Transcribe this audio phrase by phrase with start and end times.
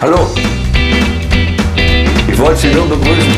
[0.00, 0.28] Hallo.
[2.28, 3.34] Ich wollte Sie nur begrüßen.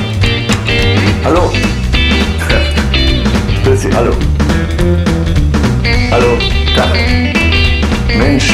[1.24, 1.50] Hallo.
[3.64, 4.12] Grüß Sie, hallo.
[6.10, 6.36] Hallo.
[6.76, 6.90] Tag.
[8.14, 8.52] Mensch.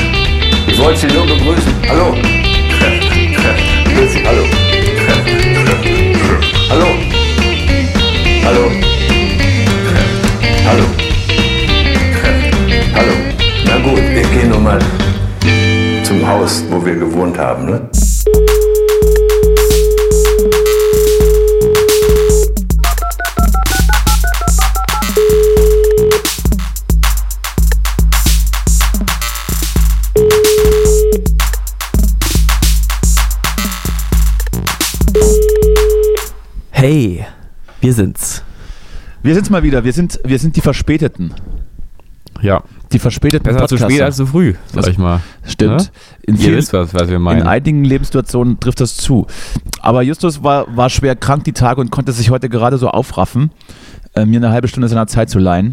[0.68, 1.74] Ich wollte Sie nur begrüßen.
[1.88, 2.14] Hallo.
[3.92, 4.44] Grüß Sie, hallo.
[6.70, 6.86] Hallo.
[8.44, 8.70] Hallo.
[10.64, 10.84] Hallo.
[12.94, 13.12] Hallo.
[13.64, 14.78] Na gut, wir gehen nun mal
[16.06, 17.80] zum Haus, wo wir gewohnt haben, ne?
[36.78, 37.24] Hey,
[37.80, 38.42] wir sind's.
[39.22, 39.82] Wir sind's mal wieder.
[39.84, 41.32] Wir sind, wir sind die Verspäteten.
[42.42, 42.64] Ja.
[42.92, 45.22] Die Verspäteten Besser zu spät als zu früh, sag Das ich mal.
[45.42, 45.80] Stimmt.
[45.80, 45.86] Ne?
[46.24, 47.46] In, Ihr vielen, wisst, was, was wir in meinen.
[47.46, 49.26] einigen Lebenssituationen trifft das zu.
[49.80, 53.52] Aber Justus war, war schwer krank die Tage und konnte sich heute gerade so aufraffen,
[54.14, 55.72] äh, mir eine halbe Stunde seiner Zeit zu leihen.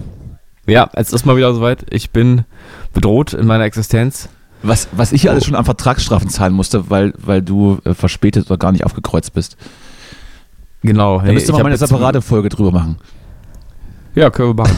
[0.67, 1.86] Ja, es ist mal wieder soweit.
[1.90, 2.45] Ich bin
[2.94, 4.30] bedroht in meiner Existenz.
[4.62, 8.58] Was, was ich alles schon an Vertragsstrafen zahlen musste, weil, weil du äh, verspätet oder
[8.58, 9.58] gar nicht aufgekreuzt bist.
[10.84, 11.20] Genau.
[11.20, 12.98] Da nee, müsste man mal eine separate Folge drüber machen.
[14.16, 14.78] Ja, können wir machen.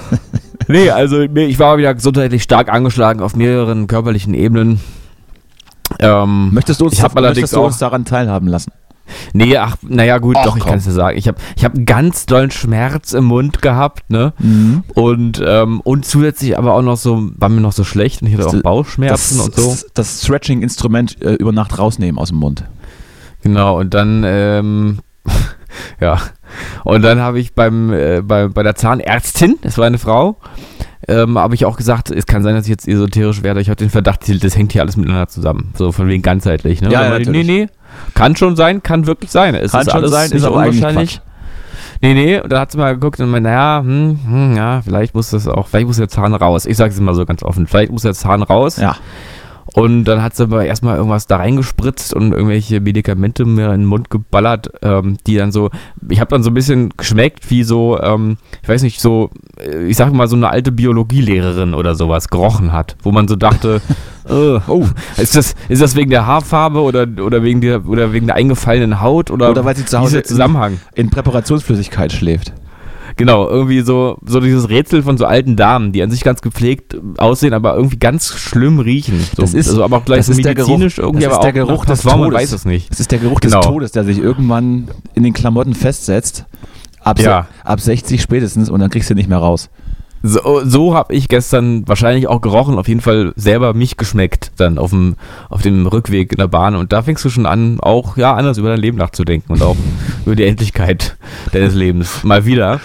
[0.68, 4.80] nee, also ich war wieder gesundheitlich stark angeschlagen auf mehreren körperlichen Ebenen.
[5.98, 8.72] Ähm, Möchtest du uns, ich hab allerdings auch- uns daran teilhaben lassen?
[9.32, 11.18] Nee, ach, naja, gut, Ach, doch, ich kann es dir sagen.
[11.18, 14.32] Ich habe ich hab ganz dollen Schmerz im Mund gehabt, ne?
[14.38, 14.84] Mhm.
[14.94, 18.34] Und, ähm, und zusätzlich aber auch noch so, war mir noch so schlecht und ich
[18.34, 19.76] hatte auch Bauchschmerzen das, und so.
[19.94, 22.64] Das Stretching-Instrument äh, über Nacht rausnehmen aus dem Mund.
[23.42, 24.98] Genau, und dann, ähm,
[26.00, 26.18] ja,
[26.84, 30.38] und dann habe ich beim, äh, bei, bei der Zahnärztin, das war eine Frau,
[31.08, 33.60] ähm, habe ich auch gesagt, es kann sein, dass ich jetzt esoterisch werde.
[33.60, 35.72] Ich habe den Verdacht, das hängt hier alles miteinander zusammen.
[35.76, 36.80] So von wegen ganzheitlich.
[36.80, 36.90] Ne?
[36.90, 37.68] Ja, ja, meinte nee, nee,
[38.14, 39.54] kann schon sein, kann wirklich sein.
[39.54, 41.20] Es Kann ist schon alles sein, ist aber unwahrscheinlich.
[42.00, 45.14] Nee, nee, und dann hat sie mal geguckt und meinte, naja, hm, hm, ja, vielleicht
[45.14, 46.66] muss das auch, vielleicht muss der Zahn raus.
[46.66, 48.76] Ich sage es mal so ganz offen, vielleicht muss der Zahn raus.
[48.76, 48.96] Ja.
[49.74, 53.84] Und dann hat sie aber erstmal irgendwas da reingespritzt und irgendwelche Medikamente mir in den
[53.86, 55.70] Mund geballert, ähm, die dann so,
[56.08, 59.84] ich habe dann so ein bisschen geschmeckt, wie so, ähm, ich weiß nicht, so, äh,
[59.86, 63.80] ich sag mal, so eine alte Biologielehrerin oder sowas gerochen hat, wo man so dachte,
[64.28, 64.86] äh, Oh.
[65.16, 69.00] ist, das, ist das wegen der Haarfarbe oder, oder, wegen der, oder wegen der eingefallenen
[69.00, 70.80] Haut oder, Oder weil sie zu Hause Zusammenhang?
[70.94, 72.52] in Präparationsflüssigkeit schläft.
[73.16, 76.96] Genau, irgendwie so, so dieses Rätsel von so alten Damen, die an sich ganz gepflegt
[77.18, 79.20] aussehen, aber irgendwie ganz schlimm riechen.
[79.36, 81.34] So, Das ist- also aber auch gleich das so ist der Geruch- medizinisch irgendwie, das
[81.34, 82.34] ist der Geruch des man Todes.
[82.38, 82.90] weiß es nicht.
[82.90, 83.60] Das ist der Geruch Genau.
[83.60, 86.46] des Todes, der sich irgendwann in den Klamotten festsetzt.
[87.04, 87.46] Ab, Ja.
[87.64, 89.70] ab 60 spätestens und dann kriegst du ihn nicht mehr raus.
[90.24, 94.78] So, so habe ich gestern wahrscheinlich auch gerochen, auf jeden Fall selber mich geschmeckt, dann
[94.78, 95.16] auf dem,
[95.50, 96.76] auf dem Rückweg in der Bahn.
[96.76, 99.74] Und da fängst du schon an, auch ja anders über dein Leben nachzudenken und auch
[100.24, 101.16] über die Endlichkeit
[101.52, 102.22] deines Lebens.
[102.22, 102.80] Mal wieder.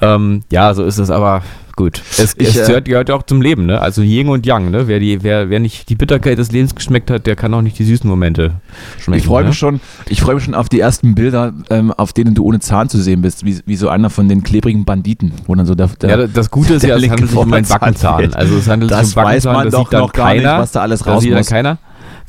[0.00, 1.42] Ähm, ja, so ist es, aber
[1.76, 2.02] gut.
[2.18, 3.80] Es, Ich, es äh, gehört, gehört ja auch zum Leben, ne?
[3.80, 4.86] Also Yin und Yang, ne?
[4.86, 7.78] Wer, die, wer, wer nicht die Bitterkeit des Lebens geschmeckt hat, der kann auch nicht
[7.78, 8.52] die süßen Momente
[8.98, 9.18] schmecken.
[9.18, 9.48] Ich freue ne?
[9.48, 12.60] mich schon, ich freue mich schon auf die ersten Bilder, ähm, auf denen du ohne
[12.60, 15.74] Zahn zu sehen bist, wie, wie so einer von den klebrigen Banditen, wo dann so
[15.74, 18.34] der, der Ja, das Gute ist ja, es handelt sich um einen Backenzahn.
[18.34, 20.42] Also es handelt sich um Backenzahn, weiß man das doch sieht dann noch gar nicht,
[20.44, 21.48] keiner, was da alles da raus sieht dann muss.
[21.48, 21.78] keiner.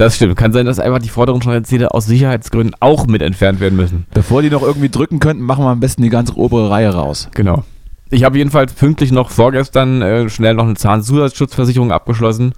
[0.01, 0.35] Das stimmt.
[0.35, 4.07] Kann sein, dass einfach die vorderen Schneidezähne aus Sicherheitsgründen auch mit entfernt werden müssen.
[4.15, 7.29] Bevor die noch irgendwie drücken könnten, machen wir am besten die ganze obere Reihe raus.
[7.35, 7.65] Genau.
[8.09, 12.53] Ich habe jedenfalls pünktlich noch vorgestern äh, schnell noch eine Zahnzusatzschutzversicherung abgeschlossen.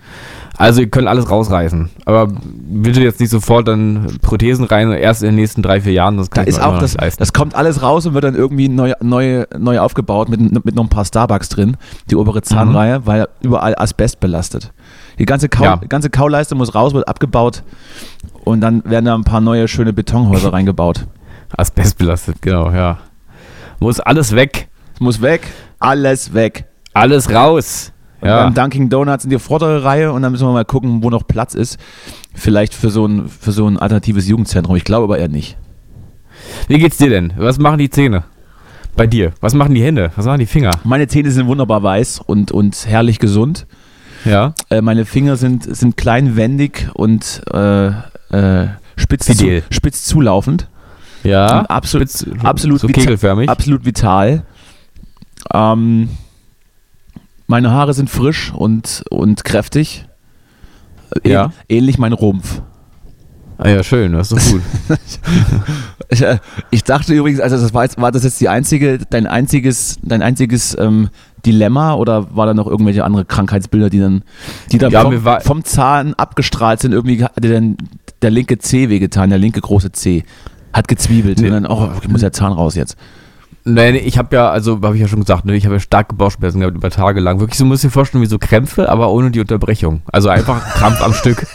[0.55, 1.89] Also ihr könnt alles rausreißen.
[2.05, 6.15] Aber bitte jetzt nicht sofort dann Prothesen rein, erst in den nächsten drei, vier Jahren.
[6.15, 8.69] Das Da kann ich ist auch das, das kommt alles raus und wird dann irgendwie
[8.69, 11.75] neu, neu, neu aufgebaut mit, mit noch ein paar Starbucks drin,
[12.09, 14.71] die obere Zahnreihe, weil überall Asbest belastet.
[15.19, 15.75] Die ganze, Kau, Ja.
[15.75, 17.63] ganze Kauleiste muss raus, wird abgebaut
[18.43, 21.05] und dann werden da ein paar neue schöne Betonhäuser reingebaut.
[21.55, 22.97] Asbestbelastet, genau, ja.
[23.79, 24.69] Muss alles weg.
[24.95, 25.41] Es muss weg,
[25.79, 26.65] alles weg.
[26.93, 27.91] Alles raus.
[28.21, 28.43] Und Ja.
[28.43, 31.27] Beim Dunkin' Donuts in die vordere Reihe und dann müssen wir mal gucken, wo noch
[31.27, 31.77] Platz ist.
[32.33, 34.75] Vielleicht für so ein, für so ein alternatives Jugendzentrum.
[34.75, 35.57] Ich glaube aber eher nicht.
[36.67, 37.33] Wie geht's dir denn?
[37.37, 38.23] Was machen die Zähne?
[38.95, 39.33] Bei dir?
[39.41, 40.11] Was machen die Hände?
[40.15, 40.71] Was machen die Finger?
[40.83, 43.65] Meine Zähne sind wunderbar weiß und, und herrlich gesund.
[44.25, 44.53] Ja.
[44.69, 50.67] Äh, meine Finger sind, sind klein, wendig und äh, äh, spitz, zu, spitz zulaufend.
[51.23, 51.59] Ja.
[51.59, 54.43] Und absolut, Spitz- absolut, so vita- absolut vital.
[55.53, 56.09] Ähm,
[57.47, 60.05] meine Haare sind frisch und, und kräftig.
[61.23, 61.51] Äh, Ja.
[61.69, 62.61] Ähnlich mein Rumpf.
[63.57, 64.61] Ah ja, schön, das ist doch gut.
[66.09, 66.37] Ich, äh,
[66.69, 70.21] ich dachte übrigens, also das war, jetzt, war das jetzt die einzige, dein einziges, dein
[70.21, 71.09] einziges ähm,
[71.45, 74.23] Dilemma oder war da noch irgendwelche andere Krankheitsbilder, die dann,
[74.71, 76.93] die dann Ja, vom, vom Zahn abgestrahlt sind?
[76.93, 77.77] Irgendwie hat dann
[78.21, 80.23] der linke C wehgetan, der linke große C.
[80.71, 81.39] Hat gezwiebelt.
[81.39, 81.47] Nee.
[81.47, 82.97] Und dann, oh, ich muss der Zahn raus jetzt.
[83.65, 85.79] Nein, nee, ich habe ja, also habe ich ja schon gesagt, ne, ich habe ja
[85.79, 87.39] starke Bauchschmerzen gehabt über Tage lang.
[87.39, 90.01] Wirklich so, muss ich dir vorstellen, wie so Krämpfe, aber ohne die Unterbrechung.
[90.11, 91.45] Also einfach Krampf am Stück.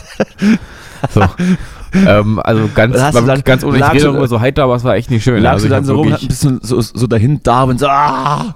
[1.13, 1.23] So.
[1.93, 4.95] Ähm, also ganz, war dann- ganz ohne, ich rede darüber so heiter, aber es war
[4.95, 5.41] echt nicht schön.
[5.41, 8.53] Lagst also du dann so rum, ein bisschen so, so dahin da und so, ah,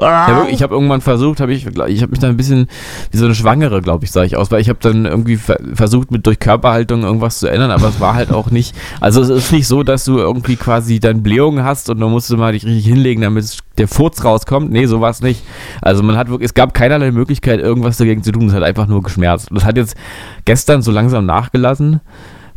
[0.00, 0.46] ah.
[0.50, 2.68] Ich habe irgendwann versucht, habe ich, ich habe mich dann ein bisschen
[3.10, 5.58] wie so eine Schwangere, glaube ich, sah ich aus, weil ich habe dann irgendwie ver
[5.74, 9.28] versucht, mit durch Körperhaltung irgendwas zu ändern, aber es war halt auch nicht, also es
[9.28, 12.52] ist nicht so, dass du irgendwie quasi dann Blähungen hast und dann musst du mal
[12.52, 14.70] dich richtig hinlegen, damit der Furz rauskommt.
[14.70, 15.42] Nee, so war es nicht.
[15.82, 18.86] Also man hat wirklich, es gab keinerlei Möglichkeit, irgendwas dagegen zu tun, es hat einfach
[18.86, 19.50] nur geschmerzt.
[19.50, 19.96] Und das hat jetzt
[20.44, 22.00] gestern so langsam nachgelassen.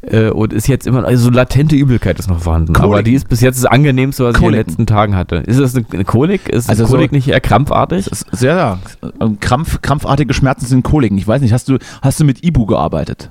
[0.07, 2.73] Äh, Und ist jetzt immer, also latente Übelkeit ist noch vorhanden.
[2.73, 2.83] Kolik.
[2.85, 4.67] Aber die ist bis jetzt das angenehmste, was ich in den Koliken.
[4.69, 5.37] letzten Tagen hatte.
[5.37, 6.49] Ist das eine, Kolik?
[6.49, 8.09] Ist Also also so- Kolik nicht eher krampfartig?
[8.31, 8.79] Sehr, ja.
[9.21, 11.17] Ähm, Krampf, krampfartige Schmerzen sind Koliken.
[11.17, 13.29] Ich weiß nicht, hast du, hast du mit Ibu gearbeitet?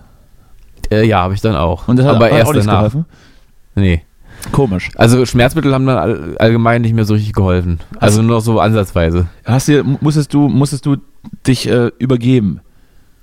[0.91, 1.89] Äh, ja, habe ich dann auch.
[1.89, 2.79] Und das hat, Aber erst auch danach.
[2.79, 3.05] geholfen?
[3.75, 4.03] Nee.
[4.51, 4.91] Komisch.
[4.97, 7.79] Also Schmerzmittel haben dann all, allgemein nicht mehr so richtig geholfen.
[8.01, 9.27] Also nur noch so ansatzweise.
[9.45, 10.97] Hast du, musstest du, musstest du
[11.47, 12.61] dich äh, übergeben?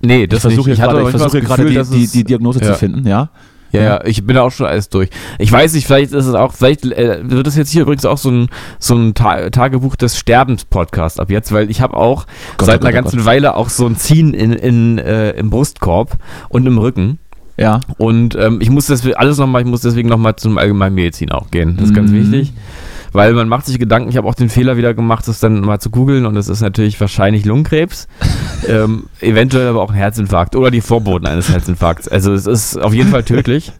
[0.02, 2.74] Nee, das ich versuche hatte gerade, ich versuche gerade die, die, die Diagnose zu Ja.
[2.74, 3.30] finden, ja?
[3.72, 5.10] Ja, ja, ich bin da auch schon alles durch.
[5.38, 8.18] Ich weiß nicht, vielleicht ist es auch, vielleicht äh, wird es jetzt hier übrigens auch
[8.18, 8.48] so ein,
[8.80, 12.26] so ein Ta Tagebuch des Sterbens-Podcast ab jetzt, weil ich habe auch
[12.56, 15.30] Gott, seit oh einer Gott, oh ganzen Weile auch so ein Ziehen in, in, äh,
[15.32, 16.18] im Brustkorb
[16.48, 17.20] und im Rücken.
[17.58, 17.78] Ja.
[17.96, 21.76] Und ähm, ich muss das alles nochmal, ich muss deswegen nochmal zum Allgemeinmedizin auch gehen.
[21.76, 22.32] Das ist ganz Mhm.
[22.32, 22.52] wichtig.
[23.12, 25.80] Weil man macht sich Gedanken, ich habe auch den Fehler wieder gemacht, das dann mal
[25.80, 28.08] zu googeln und es ist natürlich wahrscheinlich Lungenkrebs,
[28.68, 32.08] ähm, eventuell aber auch ein Herzinfarkt oder die Vorboten eines Herzinfarkts.
[32.08, 33.72] Also es ist auf jeden Fall tödlich.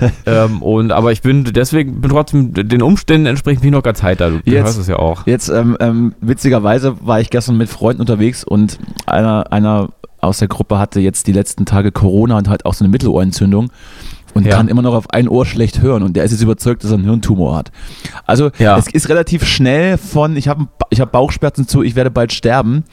[0.26, 4.02] ähm, und aber ich bin deswegen bin trotzdem den Umständen entsprechend bin ich noch ganz
[4.02, 4.30] heiter.
[4.30, 5.26] Du, du Jetzt- hörst es ja auch.
[5.26, 9.88] Jetzt, ähm, ähm, witzigerweise war ich gestern mit Freunden unterwegs und einer, einer
[10.20, 13.70] aus der Gruppe hatte jetzt die letzten Tage Corona und halt auch so eine Mittelohrentzündung
[14.34, 14.56] und Ja.
[14.56, 16.94] kann immer noch auf ein Ohr schlecht hören und der ist jetzt überzeugt, dass er
[16.98, 17.70] einen Hirntumor hat.
[18.26, 18.76] Also Ja.
[18.78, 22.84] es ist relativ schnell von ich habe ich hab Bauchschmerzen zu, ich werde bald sterben.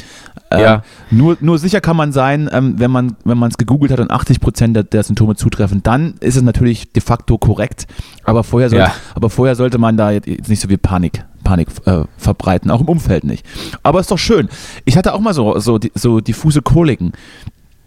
[0.52, 0.84] Äh, Ja.
[1.12, 4.12] nur, nur sicher kann man sein, ähm, wenn man wenn man es gegoogelt hat und
[4.12, 7.88] 80 Prozent der, der Symptome zutreffen, dann ist es natürlich de facto korrekt.
[8.24, 12.04] Aber vorher, soll, aber vorher sollte man da jetzt nicht so viel Panik, Panik äh,
[12.18, 13.46] verbreiten, auch im Umfeld nicht.
[13.84, 14.50] Aber ist doch schön.
[14.86, 17.12] Ich hatte auch mal so, so, so diffuse Koliken,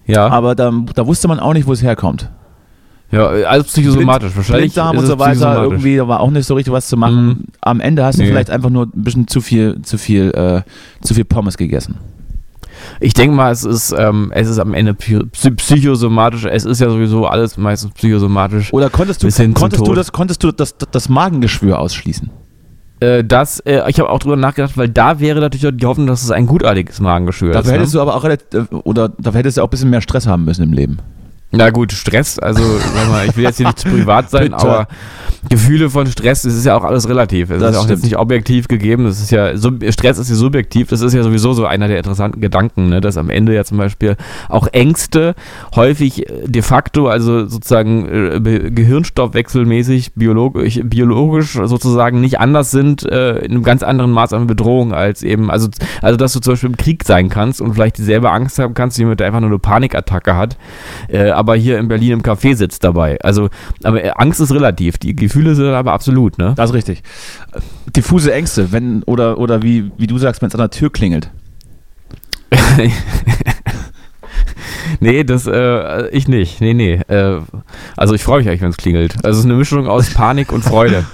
[0.06, 2.30] Ja, aber da, da wusste man auch nicht, wo es herkommt.
[3.12, 4.34] Ja, alles psychosomatisch.
[4.34, 7.26] Wahrscheinlich Blinddarm und so weiter, irgendwie da war auch nicht so richtig was zu machen.
[7.26, 7.44] Mhm.
[7.60, 8.28] Am Ende hast du Nee.
[8.28, 10.62] vielleicht einfach nur ein bisschen zu viel, zu viel, äh,
[11.04, 11.98] zu viel Pommes gegessen.
[13.00, 16.46] Ich denke mal, es ist, ähm, es ist am Ende psy- psy- psychosomatisch.
[16.46, 18.72] Es ist ja sowieso alles meistens psychosomatisch.
[18.72, 22.30] Oder konntest du, konntest du, das, konntest du das, das Magengeschwür ausschließen?
[23.00, 26.22] Äh, das, äh, ich habe auch drüber nachgedacht, weil da wäre natürlich die Hoffnung, dass
[26.22, 27.56] es ein gutartiges Magengeschwür ist.
[27.56, 27.98] Dafür hättest ne?
[27.98, 28.38] du aber auch äh,
[28.84, 30.98] oder dafür hättest du auch ein bisschen mehr Stress haben müssen im Leben.
[31.54, 32.62] Na gut, Stress, also
[33.10, 34.88] mal, ich will jetzt hier nicht zu privat sein, aber
[35.50, 37.50] Gefühle von Stress, das ist ja auch alles relativ.
[37.50, 37.98] Es Das ist ja auch stimmt.
[37.98, 39.04] jetzt nicht objektiv gegeben.
[39.04, 39.52] Das ist ja,
[39.90, 40.88] Stress ist ja subjektiv.
[40.88, 43.00] Das ist ja sowieso so einer der interessanten Gedanken, ne?
[43.00, 44.16] dass am Ende ja zum Beispiel
[44.48, 45.34] auch Ängste
[45.74, 53.38] häufig äh, de facto, also sozusagen äh, gehirnstoffwechselmäßig, biologisch, biologisch sozusagen nicht anders sind, äh,
[53.38, 55.68] in einem ganz anderen Maß an Bedrohung als eben, also,
[56.00, 58.96] also dass du zum Beispiel im Krieg sein kannst und vielleicht dieselbe Angst haben kannst,
[58.96, 60.56] wie jemand, der einfach nur eine Panikattacke hat,
[61.08, 63.18] äh, aber hier in Berlin im Café sitzt dabei.
[63.22, 63.50] Also,
[63.82, 66.54] aber äh, Angst ist relativ, die Gefühle sind aber absolut, ne?
[66.56, 67.02] Das ist richtig.
[67.96, 71.30] Diffuse Ängste, wenn, oder, oder wie, wie du sagst, wenn es an der Tür klingelt.
[75.00, 76.60] nee, das, äh, ich nicht.
[76.60, 77.00] Nee, nee.
[77.08, 77.40] Äh,
[77.96, 79.16] also ich freue mich eigentlich, wenn es klingelt.
[79.24, 81.04] Also es ist eine Mischung aus Panik und Freude.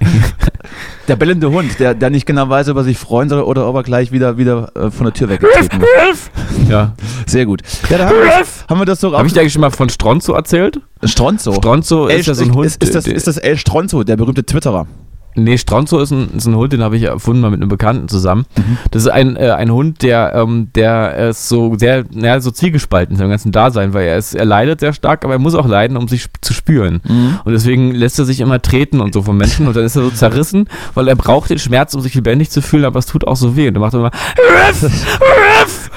[1.08, 3.74] Der bellende Hund, der, der nicht genau weiß, ob er sich freuen soll oder ob
[3.74, 6.70] er gleich wieder, wieder äh, von der Tür weggetreten wird.
[6.70, 6.94] ja.
[7.26, 7.62] Sehr gut.
[7.90, 9.70] Ja, da haben wir das, haben wir das doch Habe ich dir eigentlich schon mal
[9.70, 10.80] von Stronzo erzählt?
[11.04, 11.52] Stronzo.
[11.54, 12.66] Stronzo El, ist ja so ein Hund.
[12.66, 14.86] ist, ist, das, ist das El Stronzo, der berühmte Twitterer?
[15.34, 18.08] Nee, Stronzo ist ein, ist ein Hund, den habe ich erfunden mal mit einem Bekannten
[18.08, 18.44] zusammen.
[18.56, 18.78] Mhm.
[18.90, 23.14] Das ist ein, äh, ein Hund, der, ähm, der ist so sehr, naja, so zielgespalten
[23.14, 25.66] in seinem ganzen Dasein, weil er ist, er leidet sehr stark, aber er muss auch
[25.66, 27.00] leiden, um sich zu spüren.
[27.08, 27.38] Mhm.
[27.44, 30.02] Und deswegen lässt er sich immer treten und so von Menschen und dann ist er
[30.02, 33.26] so zerrissen, weil er braucht den Schmerz, um sich lebendig zu fühlen, aber es tut
[33.26, 33.68] auch so weh.
[33.68, 34.10] Und dann macht er immer,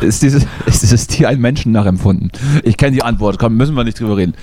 [0.01, 2.32] Ist dieses, ist dieses Tier ein Menschen nachempfunden?
[2.63, 3.39] Ich kenne die Antwort.
[3.39, 4.34] Komm, müssen wir nicht drüber reden.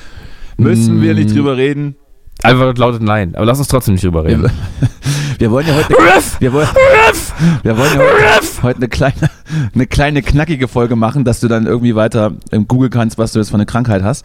[0.56, 1.34] Müssen wir nicht Mm.
[1.34, 1.96] drüber reden?
[2.44, 3.34] Einfach lautet Nein.
[3.34, 4.50] Aber lass uns trotzdem nicht drüber reden.
[5.38, 5.88] Wir, wollen ja heute,
[6.38, 6.68] wir wollen,
[7.62, 9.30] wir wollen ja heute, heute eine, kleine,
[9.74, 13.40] eine kleine knackige Folge machen, dass du dann irgendwie weiter ähm, googeln kannst, was du
[13.40, 14.24] jetzt für eine Krankheit hast.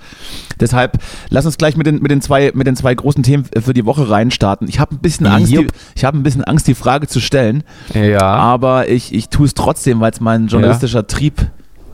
[0.59, 3.73] Deshalb lass uns gleich mit den, mit den, zwei, mit den zwei großen Themen für
[3.73, 4.67] die Woche reinstarten.
[4.67, 7.63] Ich habe ein bisschen Angst, die, ich habe ein bisschen Angst, die Frage zu stellen,
[7.95, 8.21] Ja.
[8.21, 11.47] aber ich, ich tue es trotzdem, weil es mein journalistischer Trieb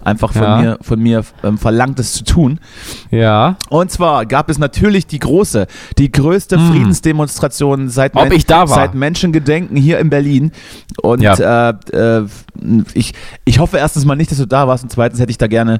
[0.04, 0.58] einfach von Ja.
[0.62, 2.60] mir, von mir ähm, verlangt, es zu tun.
[3.12, 3.58] Ja.
[3.70, 5.68] Und zwar gab es natürlich die große,
[5.98, 6.68] die größte Hm.
[6.72, 8.14] Friedensdemonstration seit,
[8.70, 8.76] war?
[8.76, 10.52] seit Menschengedenken hier in Berlin.
[11.02, 11.70] Und Ja.
[11.70, 12.26] äh, äh,
[12.94, 13.14] ich,
[13.46, 15.80] ich hoffe erstens mal nicht, dass du da warst und zweitens hätte ich da gerne,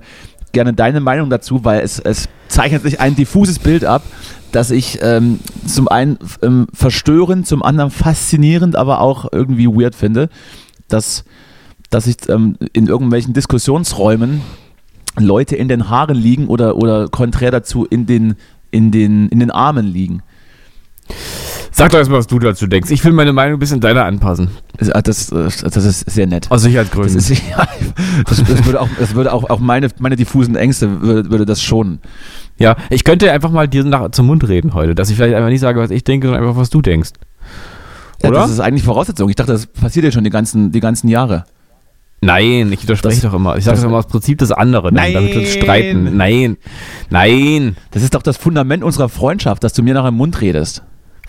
[0.52, 4.04] gerne deine Meinung dazu, weil es, es zeichnet sich ein diffuses Bild ab,
[4.52, 10.30] das ich ähm, zum einen ähm, verstörend, zum anderen faszinierend, aber auch irgendwie weird finde,
[10.88, 11.24] dass,
[11.94, 14.42] dass ich ähm, in irgendwelchen Diskussionsräumen
[15.20, 18.36] Leute in den Haaren liegen oder, oder konträr dazu in den,
[18.72, 20.24] in, den, in den Armen liegen.
[21.72, 22.92] Sag doch erstmal, was du dazu denkst.
[22.92, 24.50] Ich will meine Meinung ein bisschen deiner anpassen.
[24.78, 26.46] Das, das, das ist sehr nett.
[26.46, 27.18] Aus Das, Sicherheitsgründen.
[27.18, 27.68] ist, ja,
[28.26, 31.62] das, das würde auch, das würde auch, auch meine, meine diffusen Ängste würde, würde das
[31.62, 32.00] schonen.
[32.58, 35.50] Ja, ich könnte einfach mal dir nach, zum Mund reden heute, dass ich vielleicht einfach
[35.50, 37.12] nicht sage, was ich denke, sondern einfach, was du denkst.
[38.22, 38.40] Ja, Oder?
[38.40, 39.30] das ist eigentlich Voraussetzung.
[39.30, 41.46] Ich dachte, das passiert ja schon die ganzen, die ganzen Jahre.
[42.26, 43.58] Nein, ich widerspreche Das- doch immer.
[43.58, 45.14] Ich sage das- immer aus Prinzip das andere, Nein.
[45.14, 46.16] damit wir uns streiten.
[46.18, 46.58] Nein,
[47.10, 50.84] nein, Das ist doch das Fundament unserer Freundschaft, dass du mir nach dem Mund redest.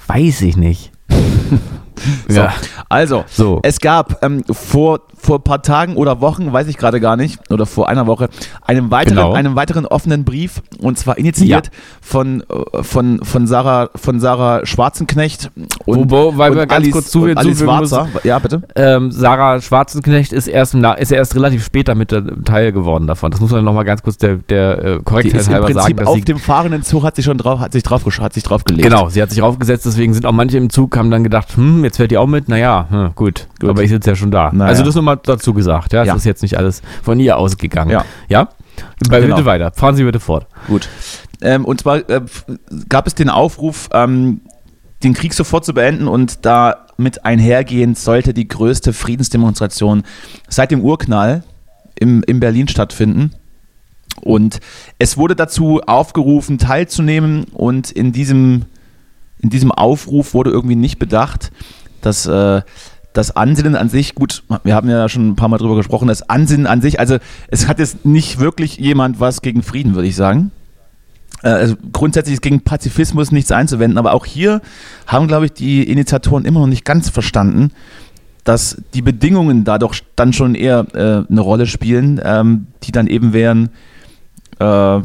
[0.06, 0.90] weiß ich nicht.
[2.28, 2.40] So.
[2.40, 2.52] Ja,
[2.88, 3.60] Also, so.
[3.62, 7.38] Es gab ähm, vor, vor ein paar Tagen oder Wochen, weiß ich gerade gar nicht,
[7.50, 8.28] oder vor einer Woche,
[8.62, 9.32] einen weiteren, Genau.
[9.34, 11.72] einen weiteren offenen Brief und zwar initiiert Ja.
[12.00, 15.50] von, äh, von, von, Sarah, von Sarah Schwarzenknecht
[15.86, 18.08] und, Wo- weil und wir ganz kurz zu- und Alice müssen-.
[18.24, 18.62] Ja, bitte.
[18.76, 23.30] Ähm, Sarah Schwarzenknecht ist erst, im ist erst relativ später mit Teil geworden davon.
[23.30, 26.38] Das muss man nochmal ganz kurz der, der äh, Korrektheit halber sagen, auf sie dem
[26.38, 28.88] fahrenden Zug, hat sich schon drauf, hat sich drauf, hat sich drauf gelegt.
[28.88, 31.83] Genau, sie hat sich aufgesetzt, deswegen sind auch manche im Zug, haben dann gedacht, hm,
[31.84, 33.70] jetzt fährt die auch mit, naja, hm, gut, Gut.
[33.70, 34.50] aber ich sitze ja schon da.
[34.52, 34.68] Naja.
[34.70, 36.14] Also das nochmal dazu gesagt, ja, das Ja.
[36.16, 37.90] ist jetzt nicht alles von ihr ausgegangen.
[37.90, 38.04] Ja.
[38.28, 38.48] Ja?
[39.08, 39.36] Bei, Genau.
[39.36, 40.46] Bitte weiter, fahren Sie bitte fort.
[40.66, 40.88] Gut.
[41.40, 42.22] Ähm, und zwar äh,
[42.88, 44.40] gab es den Aufruf, ähm,
[45.04, 50.02] den Krieg sofort zu beenden und damit einhergehend sollte die größte Friedensdemonstration
[50.48, 51.44] seit dem Urknall
[51.94, 53.32] im, in Berlin stattfinden.
[54.22, 54.60] Und
[54.98, 58.62] es wurde dazu aufgerufen, teilzunehmen und in diesem,
[59.38, 61.52] in diesem Aufruf wurde irgendwie nicht bedacht,
[62.00, 62.62] dass äh,
[63.12, 66.28] das Ansinnen an sich, gut, wir haben ja schon ein paar Mal drüber gesprochen, das
[66.28, 70.16] Ansinnen an sich, also es hat jetzt nicht wirklich jemand was gegen Frieden, würde ich
[70.16, 70.50] sagen.
[71.42, 74.60] Äh, Also grundsätzlich ist gegen Pazifismus nichts einzuwenden, aber auch hier
[75.06, 77.70] haben, glaube ich, die Initiatoren immer noch nicht ganz verstanden,
[78.42, 83.06] dass die Bedingungen da doch dann schon eher äh, eine Rolle spielen, ähm, die dann
[83.06, 83.70] eben wären,
[84.58, 85.00] äh,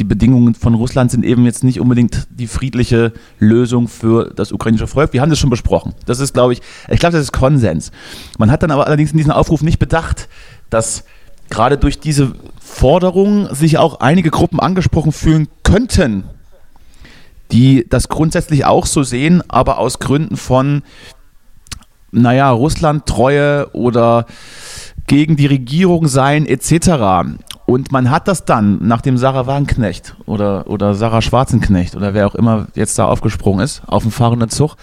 [0.00, 4.86] die Bedingungen von Russland sind eben jetzt nicht unbedingt die friedliche Lösung für das ukrainische
[4.86, 5.12] Volk.
[5.12, 5.94] Wir haben das schon besprochen.
[6.06, 7.92] Das ist, glaube ich, ich glaube, das ist Konsens.
[8.38, 10.30] Man hat dann aber allerdings in diesem Aufruf nicht bedacht,
[10.70, 11.04] dass
[11.50, 16.24] gerade durch diese Forderung sich auch einige Gruppen angesprochen fühlen könnten,
[17.52, 20.82] die das grundsätzlich auch so sehen, aber aus Gründen von,
[22.10, 24.24] naja, Russland-Treue oder
[25.06, 27.36] gegen die Regierung sein etc.
[27.70, 32.34] Und man hat das dann, nachdem Sarah Wagenknecht oder, oder Sarah Schwarzenknecht oder wer auch
[32.34, 34.74] immer jetzt da aufgesprungen ist, auf dem fahrenden Zug,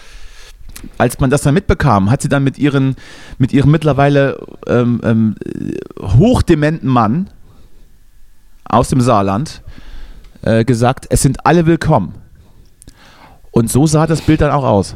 [0.97, 2.95] als man das dann mitbekam, hat sie dann mit, ihren,
[3.39, 5.35] mit ihrem mittlerweile ähm, ähm,
[5.99, 7.29] hochdementen Mann
[8.63, 9.63] aus dem Saarland
[10.43, 12.15] äh, gesagt, es sind alle willkommen.
[13.51, 14.95] Und so sah das Bild dann auch aus.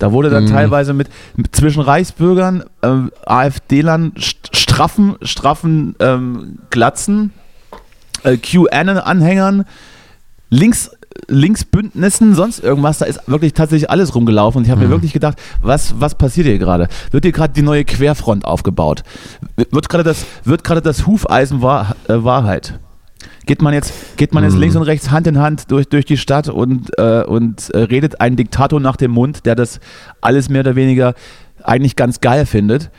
[0.00, 0.48] Da wurde dann Mhm.
[0.48, 7.32] teilweise mit, mit zwischen Reichsbürgern, ähm, AfD-Lern, st- straffen, straffen ähm, Glatzen,
[8.24, 9.64] äh, QAnon-Anhängern,
[10.48, 10.90] Links,
[11.28, 12.98] Linksbündnissen, sonst irgendwas.
[12.98, 14.58] Da ist wirklich tatsächlich alles rumgelaufen.
[14.60, 14.92] Und ich habe mir Mhm.
[14.92, 16.88] wirklich gedacht, was, was passiert hier gerade?
[17.10, 19.02] Wird hier gerade die neue Querfront aufgebaut?
[19.70, 21.62] Wird gerade das, wird gerade das Hufeisen äh,
[22.24, 22.78] Wahrheit?
[23.46, 24.60] Geht man jetzt, geht man jetzt Mhm.
[24.60, 28.20] links und rechts Hand in Hand durch, durch die Stadt und, äh, und äh, redet
[28.20, 29.80] einen Diktator nach dem Mund, der das
[30.20, 31.14] alles mehr oder weniger
[31.62, 32.90] eigentlich ganz geil findet,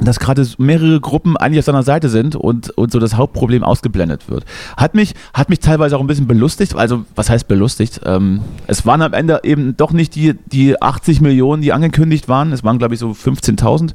[0.00, 4.30] dass gerade mehrere Gruppen eigentlich auf seiner Seite sind und, und so das Hauptproblem ausgeblendet
[4.30, 4.44] wird.
[4.76, 8.00] Hat mich, hat mich teilweise auch ein bisschen belustigt, also was heißt belustigt?
[8.04, 12.52] Ähm, es waren am Ende eben doch nicht die, die 80 Millionen, die angekündigt waren,
[12.52, 13.92] es waren glaube ich so 15.000,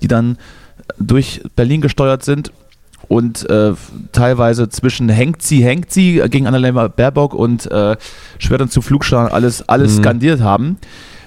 [0.00, 0.38] die dann
[0.98, 2.52] durch Berlin gesteuert sind
[3.08, 3.72] und äh,
[4.12, 7.96] teilweise zwischen hängt sie, hängt sie gegen Annalena Baerbock und äh,
[8.38, 10.02] Schwertern zu Flugscharen alles, alles Mhm.
[10.02, 10.76] skandiert haben.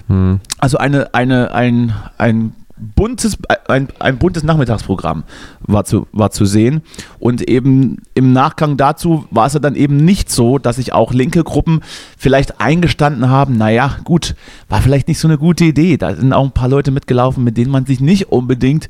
[0.08, 0.40] Hm.
[0.58, 2.54] Also eine, eine, ein, ein
[2.96, 5.22] buntes, ein, ein buntes Nachmittagsprogramm
[5.60, 6.82] war zu, war zu sehen.
[7.18, 11.12] Und eben im Nachgang dazu war es ja dann eben nicht so, dass sich auch
[11.12, 11.80] linke Gruppen
[12.18, 14.34] vielleicht eingestanden haben, naja, gut,
[14.68, 15.96] war vielleicht nicht so eine gute Idee.
[15.96, 18.88] Da sind auch ein paar Leute mitgelaufen, mit denen man sich nicht unbedingt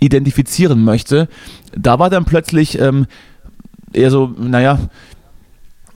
[0.00, 1.28] identifizieren möchte.
[1.76, 3.06] Da war dann plötzlich ähm,
[3.92, 4.78] eher so, naja,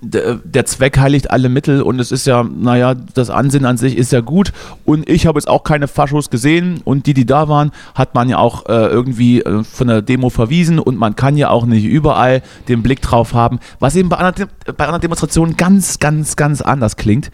[0.05, 4.11] der Zweck heiligt alle Mittel und es ist ja, naja, das Ansehen an sich ist
[4.11, 4.53] ja gut
[4.85, 8.29] und ich habe jetzt auch keine Faschos gesehen und die, die da waren, hat man
[8.29, 11.85] ja auch äh, irgendwie äh, von der Demo verwiesen und man kann ja auch nicht
[11.85, 16.63] überall den Blick drauf haben, was eben bei anderen, bei anderen Demonstrationen ganz, ganz, ganz
[16.63, 17.31] anders klingt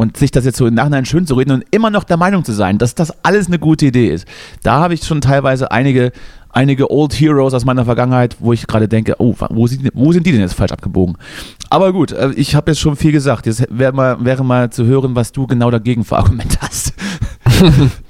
[0.00, 2.42] und sich das jetzt so im Nachhinein schön zu reden und immer noch der Meinung
[2.42, 4.26] zu sein, dass das alles eine gute Idee ist.
[4.62, 6.12] Da habe ich schon teilweise einige
[6.48, 10.26] einige Old Heroes aus meiner Vergangenheit, wo ich gerade denke, oh, wo sind, wo sind
[10.26, 11.18] die denn jetzt falsch abgebogen?
[11.68, 13.44] Aber gut, äh, ich habe jetzt schon viel gesagt.
[13.44, 16.94] Jetzt wäre mal, wäre mal zu hören, was du genau dagegen für Argumente hast.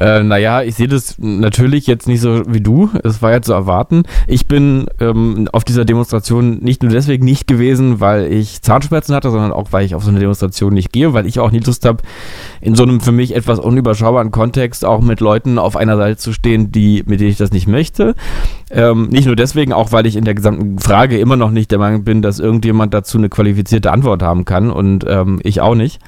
[0.00, 2.90] Äh, naja, ich sehe das natürlich jetzt nicht so wie du.
[3.02, 4.02] Es war ja zu erwarten.
[4.26, 9.30] Ich bin ähm, auf dieser Demonstration nicht nur deswegen nicht gewesen, weil ich Zahnschmerzen hatte,
[9.30, 11.84] sondern auch, weil ich auf so eine Demonstration nicht gehe, weil ich auch nie Lust
[11.84, 12.02] habe,
[12.60, 16.32] in so einem für mich etwas unüberschaubaren Kontext auch mit Leuten auf einer Seite zu
[16.32, 18.14] stehen, die, mit denen ich das nicht möchte.
[18.70, 21.78] Ähm, nicht nur deswegen, auch weil ich in der gesamten Frage immer noch nicht der
[21.78, 26.00] Meinung bin, dass irgendjemand dazu eine qualifizierte Antwort haben kann und ähm, ich auch nicht.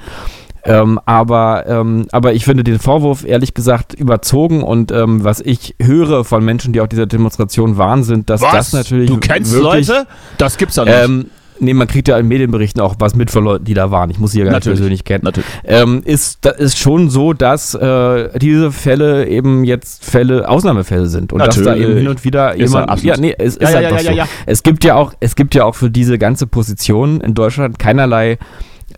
[0.66, 5.74] Ähm, aber, ähm, aber ich finde den Vorwurf ehrlich gesagt überzogen und ähm, was ich
[5.80, 8.52] höre von Menschen, die auf dieser Demonstration waren, sind, dass was?
[8.52, 9.08] das natürlich.
[9.08, 10.06] Du kennst wirklich, Leute?
[10.38, 10.94] Das gibt's ja nicht.
[10.94, 11.26] Ähm,
[11.58, 14.10] Nee, man kriegt ja in Medienberichten auch was mit von Leuten, die da waren.
[14.10, 14.78] Ich muss sie ja gar Natürlich.
[14.80, 15.24] nicht persönlich kennen.
[15.24, 15.48] Natürlich.
[15.64, 21.32] Ähm, ist, das ist schon so, dass äh, diese Fälle eben jetzt Fälle, Ausnahmefälle sind.
[21.32, 21.88] Und dass da Natürlich.
[21.88, 23.02] eben hin und wieder Ist jemand.
[23.02, 24.16] Ja, nee, es Ja, ist ja, einfach ja, ja, so.
[24.18, 24.28] ja.
[24.44, 28.38] Es gibt ja auch, es gibt ja auch für diese ganze Position in Deutschland keinerlei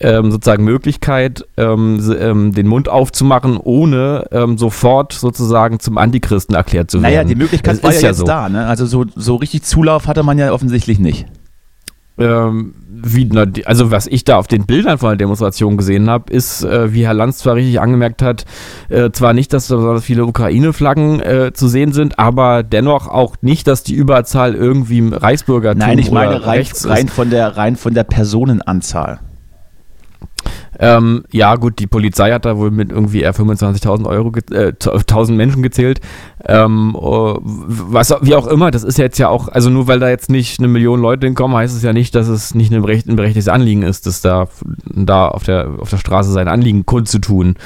[0.01, 6.91] ähm, sozusagen Möglichkeit, ähm, ähm, den Mund aufzumachen, ohne ähm, sofort sozusagen zum Antichristen erklärt
[6.91, 7.13] zu werden.
[7.13, 8.25] naja, die Möglichkeit Es war ist ja jetzt so.
[8.25, 8.49] da.
[8.49, 8.67] Ne?
[8.67, 11.27] Also so, so richtig Zulauf hatte man ja offensichtlich nicht.
[12.19, 13.31] Ähm, wie,
[13.65, 17.07] also was ich da auf den Bildern von der Demonstration gesehen habe, ist, äh, wie
[17.07, 18.45] Herr Lanz zwar richtig angemerkt hat,
[18.89, 23.37] äh, zwar nicht, dass da besonders viele Ukraine-Flaggen äh, zu sehen sind, aber dennoch auch
[23.41, 27.77] nicht, dass die Überzahl irgendwie im Reichsbürgertum Nein, ich meine rein, rein, von der, rein
[27.77, 29.21] von der Personenanzahl.
[30.79, 35.37] Ähm, ja, gut, die Polizei hat da wohl mit irgendwie eher 25.000 Euro, äh, 1000
[35.37, 36.01] Menschen gezählt.
[36.45, 40.09] Ähm, oh, was, wie auch immer, das ist jetzt ja auch, also nur weil da
[40.09, 43.49] jetzt nicht eine Million Leute hinkommen, heißt es ja nicht, dass es nicht ein berechtigtes
[43.49, 44.49] Anliegen ist, dass da,
[44.85, 47.57] da auf der, auf der Straße sein Anliegen kundzutun.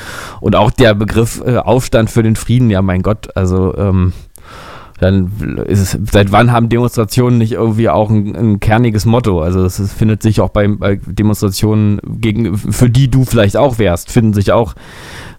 [0.41, 4.13] Und auch der Begriff äh, Aufstand für den Frieden, ja, mein Gott, also, ähm,
[5.03, 9.41] dann ist es, seit wann haben Demonstrationen nicht irgendwie auch ein, ein kerniges Motto?
[9.41, 14.13] Also es findet sich auch bei, bei Demonstrationen gegen, für die du vielleicht auch wärst,
[14.13, 14.75] finden sich auch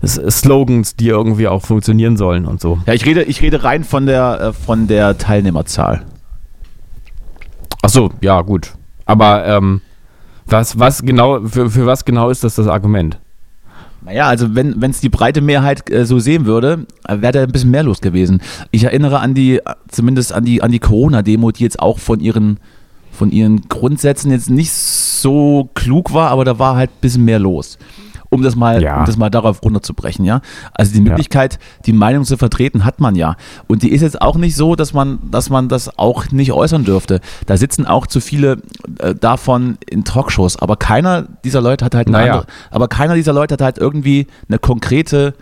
[0.06, 2.80] Slogans, die irgendwie auch funktionieren sollen und so.
[2.86, 6.04] Ja, ich rede, ich rede rein von der, äh, von der Teilnehmerzahl.
[7.82, 8.74] Ach so, ja gut.
[9.06, 9.80] Aber ähm,
[10.46, 13.18] was, was genau, für, für was genau ist das das Argument?
[14.06, 17.52] Naja, also wenn es die breite Mehrheit äh, so sehen würde, äh, wäre da ein
[17.52, 18.42] bisschen mehr los gewesen.
[18.72, 22.20] Ich erinnere an die, äh, zumindest an die, an die Corona-Demo, die jetzt auch von
[22.20, 22.60] ihren,
[23.12, 27.40] von ihren Grundsätzen jetzt nicht so klug war, aber da war halt ein bisschen mehr
[27.40, 27.78] los.
[28.34, 29.00] Um das mal, Ja.
[29.00, 30.42] um das mal darauf runterzubrechen, ja.
[30.74, 33.36] Also die Möglichkeit, die Meinung zu vertreten, hat man ja.
[33.68, 36.84] Und die ist jetzt auch nicht so, dass man, dass man das auch nicht äußern
[36.84, 37.20] dürfte.
[37.46, 38.58] Da sitzen auch zu viele
[39.00, 42.34] äh, davon in Talkshows, aber keiner dieser Leute hat halt Naja.
[42.34, 45.34] andere, aber keiner dieser Leute hat halt irgendwie eine konkrete,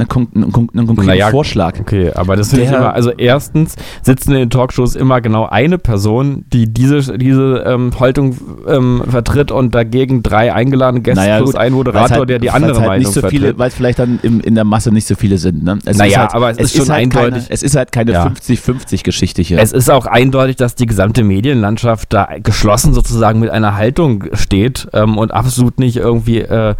[0.00, 0.52] einen, kon- einen
[0.86, 1.78] konkreten Naja, Vorschlag.
[1.80, 5.78] Okay, aber das finde ich immer, also erstens sitzen in den Talkshows immer genau eine
[5.78, 11.72] Person, die diese, diese ähm, Haltung ähm, vertritt und dagegen drei eingeladene Gäste plus ein
[11.72, 13.58] Moderator, halt, der die andere halt Meinung so vertritt.
[13.58, 15.62] weil es vielleicht dann im, in der Masse nicht so viele sind.
[15.64, 15.78] Ne?
[15.84, 18.26] Es Naja, halt, aber es ist schon halt eindeutig- Keine, es ist halt keine Ja.
[18.26, 19.58] 50-50-Geschichte hier.
[19.58, 24.88] Es ist auch eindeutig, dass die gesamte Medienlandschaft da geschlossen sozusagen mit einer Haltung steht
[24.92, 26.74] ähm, und absolut nicht irgendwie äh,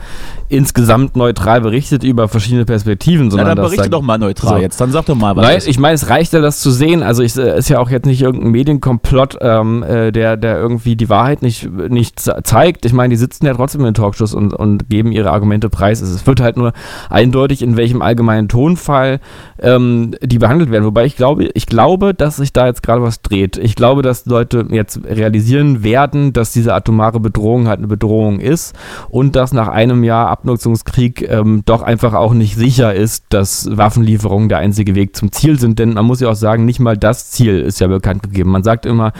[0.48, 4.62] insgesamt neutral berichtet über verschiedene Perspektiven, Na, sondern dann dass berichte doch mal neutral So.
[4.62, 4.80] jetzt.
[4.80, 5.44] Dann sag doch mal was.
[5.44, 7.02] Nein, ich meine, es reicht ja, das zu sehen.
[7.02, 10.96] Also es äh, ist ja auch jetzt nicht irgendein Medienkomplott, ähm, äh, der, der irgendwie
[10.96, 12.84] die Wahrheit nicht, nicht ze- zeigt.
[12.84, 16.00] Ich meine, die sitzen ja trotzdem in den Talkshows und, und geben ihre Argumente preis.
[16.00, 16.72] Es wird halt nur
[17.10, 19.20] eindeutig, in welchem allgemeinen Tonfall
[19.60, 20.84] ähm, die behandelt werden.
[20.84, 23.56] Wobei ich glaube, ich glaube, dass sich da jetzt gerade was dreht.
[23.56, 28.74] Ich glaube, dass Leute jetzt realisieren werden, dass diese atomare Bedrohung halt eine Bedrohung ist
[29.08, 34.48] und dass nach einem Jahr Abnutzungskrieg ähm, doch einfach auch nicht sicher ist, dass Waffenlieferungen
[34.48, 35.78] der einzige Weg zum Ziel sind.
[35.78, 38.50] Denn man muss ja auch sagen, nicht mal das Ziel ist ja bekannt gegeben.
[38.50, 39.12] Man sagt immer,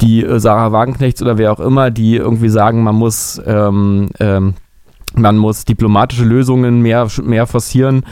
[0.00, 4.54] die Sarah Wagenknechts oder wer auch immer, die irgendwie sagen, man muss ähm, ähm,
[5.16, 8.02] man muss diplomatische Lösungen mehr, mehr forcieren,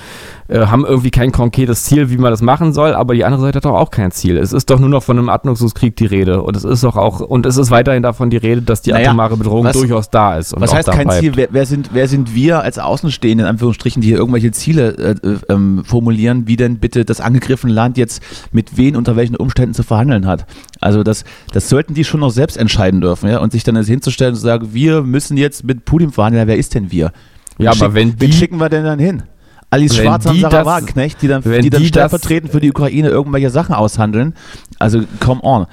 [0.48, 3.56] äh, haben irgendwie kein konkretes Ziel, wie man das machen soll, aber die andere Seite
[3.56, 4.36] hat doch auch kein Ziel.
[4.36, 7.20] Es ist doch nur noch von einem Atmungskrieg die Rede und es ist doch auch
[7.20, 10.36] und es ist weiterhin davon die Rede, dass die Naja, atomare Bedrohung was- durchaus da
[10.38, 10.54] ist.
[10.58, 11.20] Was heißt kein bleibt.
[11.20, 11.32] Ziel?
[11.36, 15.26] Wer, wer, sind, wer sind wir als Außenstehende, in Anführungsstrichen, die hier irgendwelche Ziele äh,
[15.28, 19.74] äh, ähm, formulieren, wie denn bitte das angegriffene Land jetzt mit wen unter welchen Umständen
[19.74, 20.46] zu verhandeln hat?
[20.86, 23.88] Also das, das sollten die schon noch selbst entscheiden dürfen, ja, und sich dann jetzt
[23.88, 27.10] hinzustellen und zu sagen, wir müssen jetzt mit Putin verhandeln, ja, wer ist denn wir?
[27.58, 29.24] Ja, Wen aber wenn wen die- schicken wir denn dann hin?
[29.68, 32.60] Alice Schwarzer und die Sarah das- Wagenknecht, die dann, die dann die das- stellvertretend für
[32.60, 34.34] die Ukraine irgendwelche Sachen aushandeln.
[34.78, 35.66] Also, come on.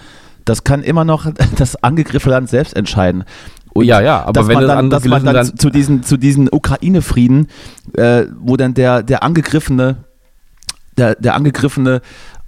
[0.46, 3.24] Das kann immer noch das angegriffene Land selbst entscheiden.
[3.74, 6.18] Und Ja, ja, aber wenn man das dann, dass man dann Land- zu diesen, zu
[6.18, 7.48] diesen Ukraine-Frieden,
[7.96, 9.98] äh, wo dann der, der Angegriffene,
[10.98, 12.02] der, der Angegriffene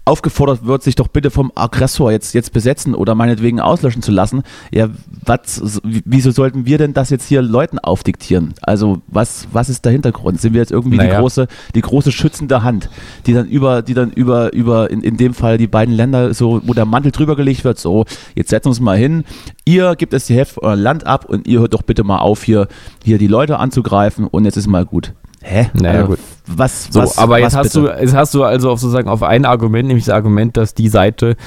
[0.06, 4.44] aufgefordert wird, sich doch bitte vom Aggressor jetzt, jetzt besetzen oder meinetwegen auslöschen zu lassen.
[4.72, 4.90] Ja,
[5.26, 8.54] was, wieso sollten wir denn das jetzt hier Leuten aufdiktieren?
[8.62, 10.40] Also, was, was ist der Hintergrund?
[10.40, 11.20] Sind wir jetzt irgendwie die Naja.
[11.20, 12.90] große, die große schützende Hand,
[13.26, 16.62] die dann über, die dann über, über, in, in dem Fall die beiden Länder so,
[16.66, 19.24] wo der Mantel drüber gelegt wird, so, jetzt setzen wir uns mal hin,
[19.66, 22.44] ihr gebt es die Hälfte euer Land ab und ihr hört doch bitte mal auf,
[22.44, 22.68] hier,
[23.04, 25.14] hier die Leute anzugreifen und jetzt ist mal gut.
[25.48, 25.70] Hä?
[25.74, 26.20] Naja, Also, gut.
[26.48, 27.88] Was, So, was, aber jetzt was hast bitte?
[27.96, 30.90] du, jetzt hast du also auf sozusagen auf ein Argument, nämlich das Argument, dass die
[30.90, 31.38] Seite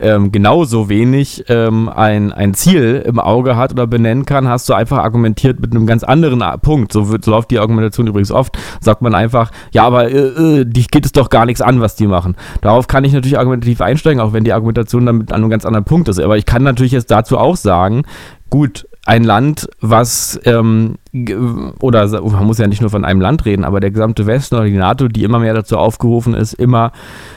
[0.00, 4.74] ähm, genauso wenig ähm, ein, ein Ziel im Auge hat oder benennen kann, hast du
[4.74, 6.90] einfach argumentiert mit einem ganz anderen A- Punkt.
[6.92, 8.56] So, wird, so läuft die Argumentation übrigens oft.
[8.80, 10.16] Sagt man einfach, ja, aber äh,
[10.60, 12.34] äh, die geht es doch gar nichts an, was die machen.
[12.62, 15.84] Darauf kann ich natürlich argumentativ einsteigen, auch wenn die Argumentation damit an einem ganz anderen
[15.84, 16.18] Punkt ist.
[16.18, 18.04] Aber ich kann natürlich jetzt dazu auch sagen,
[18.48, 20.96] gut, ein Land, was, ähm,
[21.80, 24.64] oder man muss ja nicht nur von einem Land reden, aber der gesamte Westen oder
[24.64, 26.92] die NATO, die immer mehr dazu aufgerufen ist, immer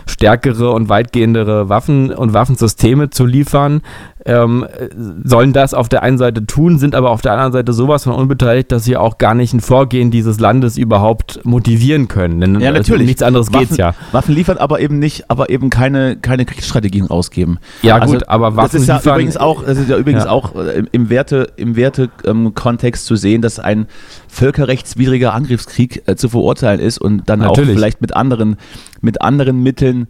[0.06, 3.82] stärkere und weitgehendere Waffen und Waffensysteme zu liefern,
[4.26, 4.90] ähm, äh,
[5.24, 8.14] sollen das auf der einen Seite tun, sind aber auf der anderen Seite sowas von
[8.14, 12.42] unbeteiligt, dass sie auch gar nicht ein Vorgehen dieses Landes überhaupt motivieren können.
[12.42, 13.02] Denn Ja, also natürlich.
[13.02, 13.94] um nichts anderes Waffen, geht's ja.
[14.12, 17.60] Waffen liefern, aber eben nicht, aber eben keine, keine Kriegsstrategien rausgeben.
[17.82, 20.26] Ja, Also, gut, aber das Waffen ist ja liefern- übrigens auch, das ist ja übrigens
[20.26, 20.32] Ja.
[20.32, 23.88] auch äh, im, Werte, im Werte ähm, Kontext zu sehen, dass ein
[24.28, 27.70] völkerrechtswidriger Angriffskrieg äh, zu verurteilen ist und dann Natürlich.
[27.70, 28.58] auch vielleicht mit anderen,
[29.02, 30.08] mit anderen Mitteln,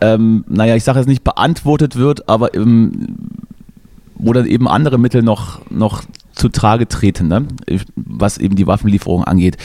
[0.00, 3.16] ähm, naja, ich sage jetzt nicht beantwortet wird, aber ähm,
[4.14, 6.02] wo dann eben andere Mittel noch, noch
[6.32, 7.46] zu Trage treten, ne?
[7.96, 9.56] was eben die Waffenlieferung angeht.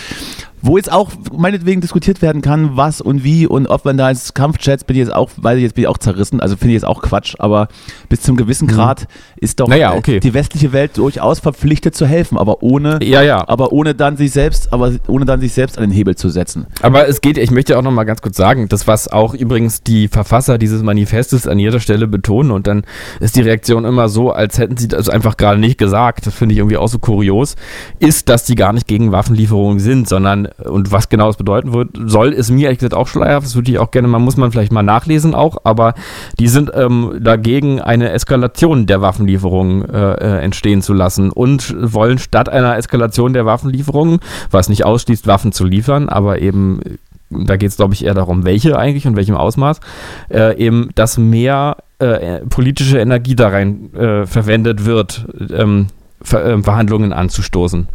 [0.61, 4.33] Wo jetzt auch meinetwegen diskutiert werden kann, was und wie und ob man da als
[4.33, 6.85] Kampfjets bin ich jetzt auch, weil jetzt bin ich auch zerrissen, also finde ich jetzt
[6.85, 7.67] auch Quatsch, aber
[8.09, 9.71] bis zum gewissen Grad ist doch Mhm.
[9.71, 10.19] Naja, okay.
[10.19, 13.47] die westliche Welt durchaus verpflichtet zu helfen, aber ohne, Ja, ja.
[13.47, 16.65] aber ohne dann sich selbst, aber ohne dann sich selbst an den Hebel zu setzen.
[16.81, 19.83] Aber es geht, ich möchte auch noch mal ganz kurz sagen, das was auch übrigens
[19.83, 22.83] die Verfasser dieses Manifestes an jeder Stelle betonen und dann
[23.19, 26.53] ist die Reaktion immer so, als hätten sie das einfach gerade nicht gesagt, das finde
[26.53, 27.55] ich irgendwie auch so kurios,
[27.99, 31.89] ist, dass die gar nicht gegen Waffenlieferungen sind, sondern und was genau es bedeuten wird,
[32.05, 34.51] soll, ist mir ehrlich gesagt auch schleierhaft, das würde ich auch gerne, man muss man
[34.51, 35.93] vielleicht mal nachlesen auch, aber
[36.39, 42.17] die sind ähm, dagegen eine Eskalation der Waffenlieferungen äh, äh, entstehen zu lassen und wollen
[42.17, 44.19] statt einer Eskalation der Waffenlieferungen,
[44.51, 46.81] was nicht ausschließt, Waffen zu liefern, aber eben
[47.29, 49.81] da geht es, glaube ich, eher darum, welche eigentlich und welchem Ausmaß,
[50.29, 55.87] äh, eben, dass mehr äh, politische Energie da rein äh, verwendet wird, ähm,
[56.21, 57.87] Ver äh, Verhandlungen anzustoßen.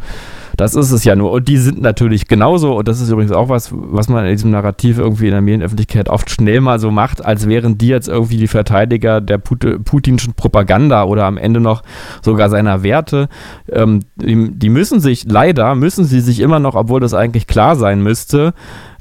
[0.57, 1.31] Das ist es ja nur.
[1.31, 4.51] Und die sind natürlich genauso, und das ist übrigens auch was, was man in diesem
[4.51, 8.37] Narrativ irgendwie in der Medienöffentlichkeit oft schnell mal so macht, als wären die jetzt irgendwie
[8.37, 11.83] die Verteidiger der Put putinschen Propaganda oder am Ende noch
[12.21, 13.29] sogar seiner Werte.
[13.71, 17.75] Ähm, die, die müssen sich, leider müssen sie sich immer noch, obwohl das eigentlich klar
[17.75, 18.53] sein müsste,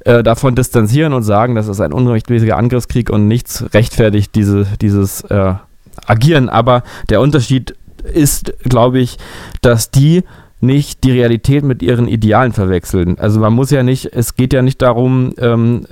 [0.05, 5.23] äh, davon distanzieren und sagen, das ist ein unrechtmäßiger Angriffskrieg und nichts rechtfertigt diese, dieses
[5.23, 5.55] äh,
[6.07, 6.49] Agieren.
[6.49, 9.19] Aber der Unterschied ist, glaube ich,
[9.61, 10.25] dass die
[10.63, 13.19] nicht die Realität mit ihren Idealen verwechseln.
[13.19, 15.87] Also man muss ja nicht, es geht ja nicht darum, ähm,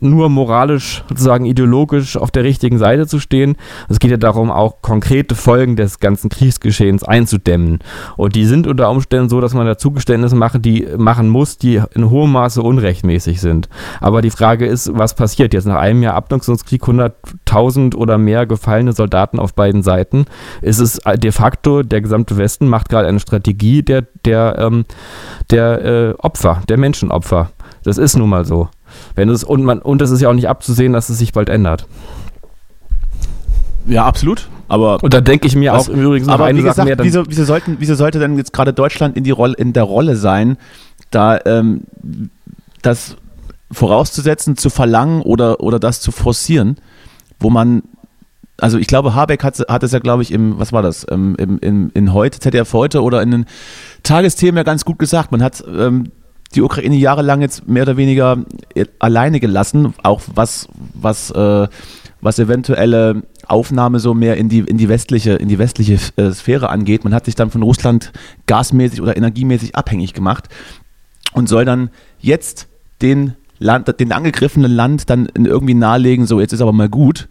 [0.00, 3.54] nur moralisch, sozusagen ideologisch auf der richtigen Seite zu stehen.
[3.88, 7.78] Es geht ja darum, auch konkrete Folgen des ganzen Kriegsgeschehens einzudämmen.
[8.16, 11.80] Und die sind unter Umständen so, dass man da Zugeständnisse machen, die machen muss, die
[11.94, 13.68] in hohem Maße unrechtmäßig sind.
[14.00, 18.92] Aber die Frage ist, was passiert jetzt nach einem Jahr Abnutzungskrieg, 100.000 oder mehr gefallene
[18.92, 20.24] Soldaten auf beiden Seiten?
[20.60, 24.84] Ist es de facto, der gesamte Westen macht gerade eine Strategie der, der, ähm,
[25.50, 27.50] der äh, Opfer, der Menschenopfer.
[27.84, 28.68] Das ist nun mal so.
[29.14, 31.48] Wenn es, und, man, und es ist ja auch nicht abzusehen, dass es sich bald
[31.48, 31.86] ändert.
[33.86, 34.48] Ja, absolut.
[34.68, 36.72] Aber Und da denke ich mir Was- auch im Übrigen noch aber eine wie Sache
[36.72, 36.96] gesagt, mehr.
[36.96, 39.84] Dann, wieso, wieso, sollten, wieso sollte denn jetzt gerade Deutschland in, die Rolle, in der
[39.84, 40.56] Rolle sein,
[41.10, 41.82] da ähm,
[42.82, 43.16] das
[43.70, 46.78] vorauszusetzen, zu verlangen oder, oder das zu forcieren,
[47.38, 47.82] wo man,
[48.58, 51.36] also ich glaube, Habeck hat, hat es ja, glaube ich, im, was war das, ähm,
[51.38, 53.46] im, im, in heute, ZDF heute oder in den
[54.02, 55.30] Tagesthemen ja ganz gut gesagt.
[55.32, 56.10] Man hat ähm,
[56.54, 58.38] die Ukraine jahrelang jetzt mehr oder weniger
[58.74, 61.68] äh, alleine gelassen, auch was, was, äh,
[62.20, 66.70] was eventuelle Aufnahme so mehr in die, in die westliche, in die westliche äh, Sphäre
[66.70, 67.04] angeht.
[67.04, 68.12] Man hat sich dann von Russland
[68.46, 70.48] gasmäßig oder energiemäßig abhängig gemacht
[71.32, 71.90] und soll dann
[72.20, 72.68] jetzt
[73.02, 77.28] den Land, den angegriffenen Land dann irgendwie nahelegen, so jetzt ist aber mal gut.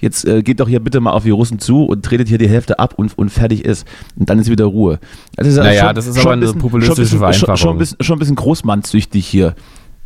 [0.00, 2.48] Jetzt äh, geht doch hier bitte mal auf die Russen zu und tretet hier die
[2.48, 3.86] Hälfte ab und, und fertig ist.
[4.16, 4.98] Und dann ist wieder Ruhe.
[5.36, 7.78] Das ist naja, schon, das ist aber eine bisschen, populistische schon bisschen, Schon, schon, ein
[7.78, 9.54] bisschen, schon ein bisschen großmannsüchtig hier.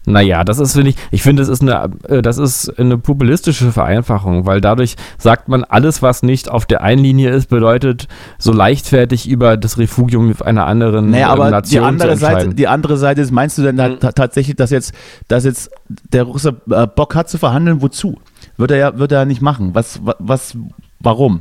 [0.07, 3.73] Naja, das ist, finde ich, ich finde, das ist eine, äh, das ist eine populistische
[3.73, 8.07] Vereinfachung, weil dadurch sagt man, alles, was nicht auf der einen Linie ist, bedeutet,
[8.39, 12.99] so leichtfertig über das Refugium einer anderen naja, aber Nation die andere Seite, die andere
[12.99, 13.99] Seite ist, meinst du denn mhm.
[14.01, 14.93] tatsächlich, dass jetzt,
[15.29, 17.81] dass jetzt der Russe äh, Bock hat zu verhandeln?
[17.81, 18.19] Wozu?
[18.57, 19.75] Wird er ja, wird er nicht machen.
[19.75, 20.57] Was, was,
[21.01, 21.41] warum?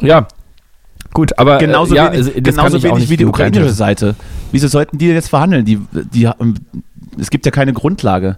[0.00, 0.28] Ja,
[1.16, 4.16] Gut, aber genauso äh, ja, wenig, genauso wenig wie die ukrainische Seite.
[4.52, 5.64] Wieso sollten die jetzt verhandeln?
[5.64, 5.80] Die,
[6.12, 6.28] die,
[7.18, 8.36] es gibt ja keine Grundlage.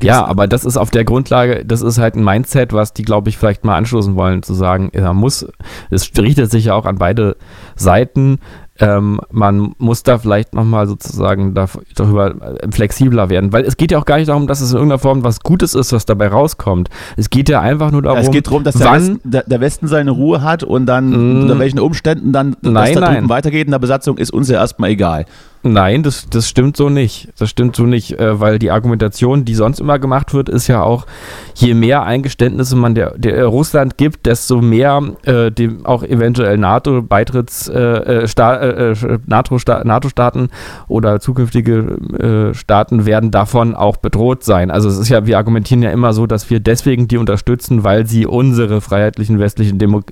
[0.00, 3.28] Ja, aber das ist auf der Grundlage, das ist halt ein Mindset, was die, glaube
[3.28, 5.46] ich, vielleicht mal anstoßen wollen, zu sagen, er muss,
[5.90, 7.36] es richtet sich ja auch an beide
[7.74, 8.38] Seiten,
[8.80, 13.98] ähm, man muss da vielleicht nochmal sozusagen darüber äh, flexibler werden, weil es geht ja
[13.98, 16.88] auch gar nicht darum, dass es in irgendeiner Form was Gutes ist, was dabei rauskommt.
[17.16, 19.60] Es geht ja einfach nur darum, ja, es geht darum, dass der Westen, der, der,
[19.60, 23.28] Westen, seine Ruhe hat und dann mm, unter welchen Umständen dann nein, das da drüben
[23.28, 25.26] weitergeht in der Besatzung, ist uns ja erstmal egal.
[25.62, 27.28] Nein, das, das stimmt so nicht.
[27.38, 30.82] Das stimmt so nicht, äh, weil die Argumentation, die sonst immer gemacht wird, ist ja
[30.82, 31.06] auch,
[31.54, 37.68] je mehr Eingeständnisse man der, der Russland gibt, desto mehr äh, dem auch eventuell NATO-Beitritts
[37.68, 38.28] äh,
[38.66, 40.48] äh, äh, äh NATO-Staaten
[40.88, 44.70] oder zukünftige Staaten werden davon auch bedroht sein.
[44.70, 48.06] Also es ist ja, wir argumentieren ja immer so, dass wir deswegen die unterstützen, weil
[48.06, 50.02] sie unsere freiheitlichen westlichen Demo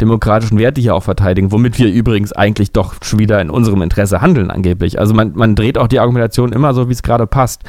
[0.00, 4.20] demokratischen Werte hier auch verteidigen, womit wir übrigens eigentlich doch schon wieder in unserem Interesse
[4.20, 4.98] handeln angeblich.
[4.98, 7.62] Also man, man dreht auch die Argumentation immer so, wie es gerade passt.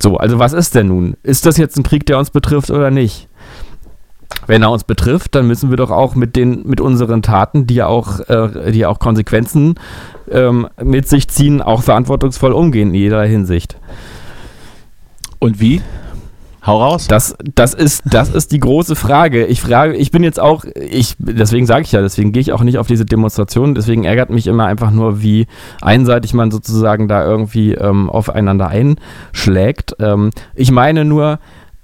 [0.00, 1.16] So, also was ist denn nun?
[1.22, 3.27] Ist das jetzt ein Krieg, der uns betrifft oder nicht?
[4.46, 7.74] Wenn er uns betrifft, dann müssen wir doch auch mit den mit unseren Taten, die
[7.74, 9.74] ja auch, äh, die auch Konsequenzen
[10.30, 13.76] ähm, mit sich ziehen, auch verantwortungsvoll umgehen in jeder Hinsicht.
[15.38, 15.82] Und wie?
[16.68, 17.06] Hau raus.
[17.08, 19.46] Das, das, ist, das ist die große Frage.
[19.46, 22.62] Ich frage, ich bin jetzt auch, ich, deswegen sage ich ja, deswegen gehe ich auch
[22.62, 25.46] nicht auf diese Demonstrationen, deswegen ärgert mich immer einfach nur, wie
[25.80, 29.96] einseitig man sozusagen da irgendwie ähm, aufeinander einschlägt.
[30.00, 31.38] Ähm, ich meine nur,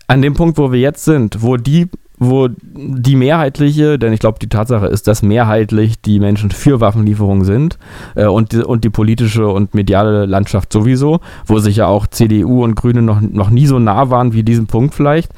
[0.06, 4.38] an dem Punkt, wo wir jetzt sind, wo die wo die mehrheitliche, denn ich glaube,
[4.38, 7.78] die Tatsache ist, dass mehrheitlich die Menschen für Waffenlieferungen sind
[8.14, 12.62] äh, und, die, und die politische und mediale Landschaft sowieso, wo sich ja auch CDU
[12.62, 15.32] und Grüne noch, noch nie so nah waren wie diesen Punkt vielleicht.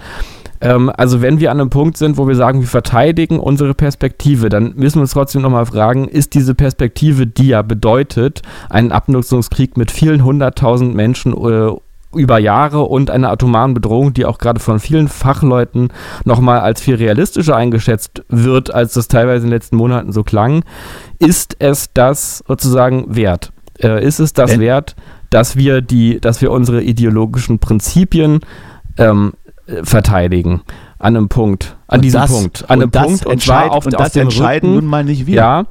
[0.61, 4.49] Ähm, also wenn wir an einem Punkt sind, wo wir sagen, wir verteidigen unsere Perspektive,
[4.49, 9.77] dann müssen wir uns trotzdem nochmal fragen, ist diese Perspektive, die ja bedeutet, einen Abnutzungskrieg
[9.77, 11.73] mit vielen hunderttausend Menschen äh,
[12.17, 15.93] über Jahre und einer atomaren Bedrohung, die auch gerade von vielen Fachleuten
[16.25, 20.65] nochmal als viel realistischer eingeschätzt wird, als das teilweise in den letzten Monaten so klang,
[21.19, 23.53] ist es das sozusagen wert?
[23.83, 24.61] Äh, ist es das äh?
[24.61, 24.97] wert,
[25.31, 28.41] dass wir die, dass wir unsere ideologischen Prinzipien
[28.99, 29.33] ähm,
[29.83, 30.63] verteidigen?
[30.99, 33.93] An einem Punkt, an und diesem das, Punkt, an einem Punkt und zwar auf, und
[33.93, 35.35] das entscheiden Rücken, nun mal nicht wir.
[35.35, 35.67] Ja,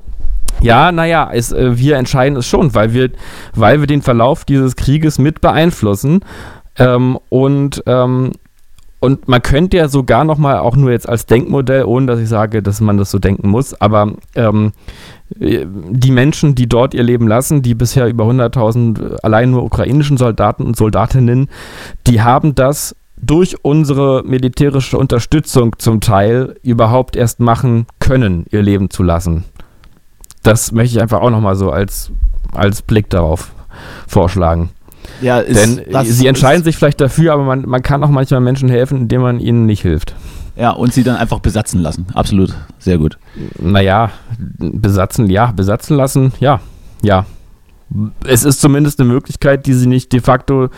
[0.62, 3.12] ja, naja, es, äh, wir entscheiden es schon, weil wir,
[3.54, 6.22] weil wir den Verlauf dieses Krieges mit beeinflussen.
[6.78, 8.32] Ähm, und, ähm,
[9.00, 12.64] und man könnte ja sogar nochmal, auch nur jetzt als Denkmodell, ohne dass ich sage,
[12.64, 14.72] dass man das so denken muss, aber ähm,
[15.30, 20.64] die Menschen, die dort ihr Leben lassen, die bisher über 100.000 allein nur ukrainischen Soldaten
[20.64, 21.50] und Soldatinnen,
[22.08, 28.90] die haben das durch unsere militärische Unterstützung zum Teil überhaupt erst machen können, ihr Leben
[28.90, 29.46] zu lassen
[30.46, 32.12] das möchte ich einfach auch nochmal so als,
[32.54, 33.52] als Blick darauf
[34.08, 34.70] vorschlagen.
[35.22, 38.70] Ja, ist, Denn sie entscheiden sich vielleicht dafür, aber man, man kann auch manchmal Menschen
[38.70, 40.16] helfen, indem man ihnen nicht hilft.
[40.56, 42.08] Ja, und sie dann einfach besatzen lassen.
[42.14, 42.54] Absolut.
[42.80, 43.18] Sehr gut.
[43.60, 44.12] Naja,
[44.58, 46.60] besatzen, ja, besatzen lassen, ja,
[47.02, 47.26] ja.
[48.26, 50.70] Es ist zumindest eine Möglichkeit, die sie nicht de facto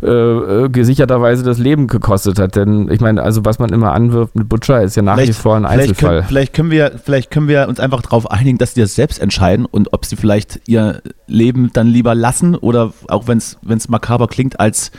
[0.00, 2.56] äh, äh, gesicherterweise das Leben gekostet hat.
[2.56, 5.34] Denn ich meine, also was man immer anwirft mit Butcher ist ja nach vielleicht, wie
[5.34, 5.94] vor ein Einzelfall.
[5.94, 8.94] Vielleicht können, vielleicht, können wir, vielleicht können wir uns einfach darauf einigen, dass sie das
[8.94, 13.88] selbst entscheiden und ob sie vielleicht ihr Leben dann lieber lassen oder auch wenn es
[13.88, 14.92] makaber klingt, als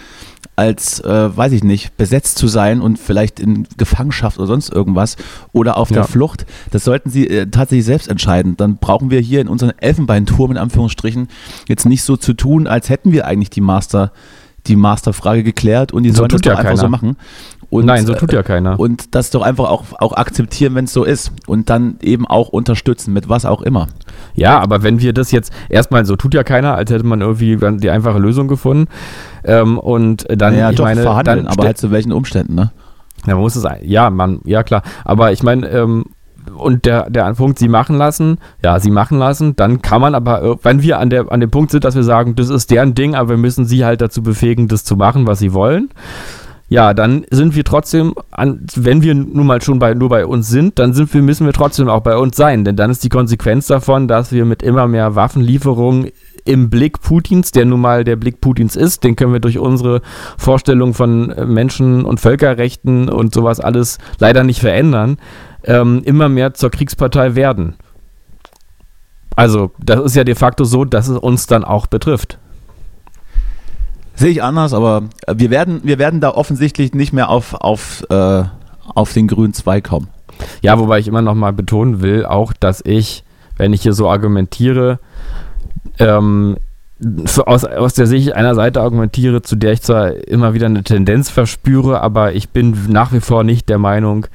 [0.56, 5.16] als, äh, weiß ich nicht, besetzt zu sein und vielleicht in Gefangenschaft oder sonst irgendwas
[5.54, 6.46] oder auf der Flucht.
[6.72, 8.58] Das sollten sie äh, tatsächlich selbst entscheiden.
[8.58, 11.30] Dann brauchen wir hier in unserem Elfenbeinturm in Anführungsstrichen
[11.70, 14.12] jetzt nicht so zu tun, als hätten wir eigentlich die Master
[14.70, 17.18] die Masterfrage geklärt und die so sollen das ja doch einfach so machen.
[17.70, 18.74] Und, Nein, so tut ja keiner.
[18.74, 21.32] Äh, und das doch einfach auch, auch akzeptieren, wenn es so ist.
[21.46, 23.88] Und dann eben auch unterstützen, mit was auch immer.
[24.34, 27.58] Ja, aber wenn wir das jetzt erstmal so tut ja keiner, als hätte man irgendwie
[27.78, 28.88] die einfache Lösung gefunden.
[29.44, 32.72] Ähm, und dann, ja, ich doch, meine, verhandeln, dann aber halt zu welchen Umständen, ne?
[33.28, 34.82] Ja, man muss es, ja, man, ja klar.
[35.04, 36.06] Aber ich meine, ähm,
[36.56, 40.58] und der, der Punkt, sie machen lassen, ja, sie machen lassen, dann kann man aber,
[40.64, 43.16] wenn wir an, der, an dem Punkt sind, dass wir sagen, das ist deren Ding,
[43.16, 45.90] aber wir müssen sie halt dazu befähigen, das zu machen, was sie wollen,
[46.70, 50.50] ja, dann sind wir trotzdem, an, wenn wir nun mal schon bei, nur bei uns
[50.50, 52.64] sind, dann sind wir, müssen wir trotzdem auch bei uns sein.
[52.64, 56.12] Denn dann ist die Konsequenz davon, dass wir mit immer mehr Waffenlieferungen
[56.46, 60.02] im Blick Putins, der nun mal der Blick Putins ist, den können wir durch unsere
[60.38, 65.18] Vorstellung von äh, Menschen- und Völkerrechten und sowas alles leider nicht verändern,
[65.64, 67.76] ähm, immer mehr zur Kriegspartei werden.
[69.36, 72.38] Also, das ist ja de facto so, dass es uns dann auch betrifft.
[74.16, 78.06] Sehe ich anders, aber äh, wir werden, wir werden da offensichtlich nicht mehr auf, auf,
[78.10, 78.44] äh,
[78.94, 80.10] auf den grünen Zweig kommen.
[80.62, 83.24] Ja, wobei ich immer noch mal betonen will, auch, dass ich,
[83.56, 85.00] wenn ich hier so argumentiere,
[86.00, 86.58] ähm,
[87.46, 91.30] aus, aus der Sicht einer Seite argumentiere, zu der ich zwar immer wieder eine Tendenz
[91.30, 94.28] verspüre, aber ich bin nach wie vor nicht der Meinung,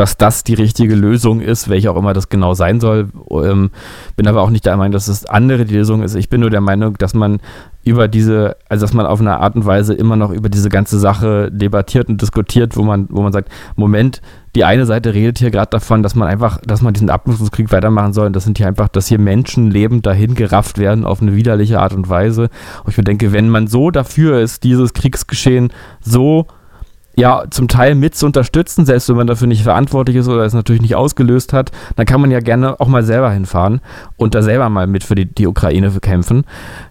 [0.00, 3.10] dass das die richtige Lösung ist, welche auch immer das genau sein soll.
[3.30, 3.70] Ähm,
[4.16, 6.14] bin aber auch nicht der Meinung, dass das andere die Lösung ist.
[6.14, 7.38] Ich bin nur der Meinung, dass man
[7.84, 10.98] über diese, also dass man auf eine Art und Weise immer noch über diese ganze
[10.98, 14.22] Sache debattiert und diskutiert, wo man, wo man sagt, Moment,
[14.54, 18.14] die eine Seite redet hier gerade davon, dass man einfach, dass man diesen Abnutzungskrieg weitermachen
[18.14, 18.28] soll.
[18.28, 21.78] Und das sind hier einfach, dass hier Menschen lebend dahin gerafft werden auf eine widerliche
[21.78, 22.48] Art und Weise.
[22.84, 26.46] Und ich denke, wenn man so dafür ist, dieses Kriegsgeschehen so
[27.20, 30.54] ja zum Teil mit zu unterstützen, selbst wenn man dafür nicht verantwortlich ist oder es
[30.54, 33.80] natürlich nicht ausgelöst hat, dann kann man ja gerne auch mal selber hinfahren
[34.16, 36.44] und da selber mal mit für die, die Ukraine kämpfen.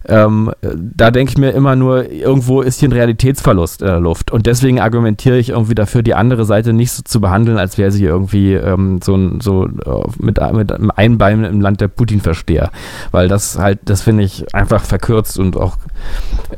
[0.08, 4.32] Ähm, da denke ich mir immer nur, irgendwo ist hier ein Realitätsverlust in der Luft
[4.32, 7.92] und deswegen argumentiere ich irgendwie dafür, die andere Seite nicht so zu behandeln, als wäre
[7.92, 12.72] sie irgendwie ähm, so, so äh, mit, mit einem Bein im Land der Putin-Versteher,
[13.12, 15.78] weil das halt, das finde ich einfach verkürzt und auch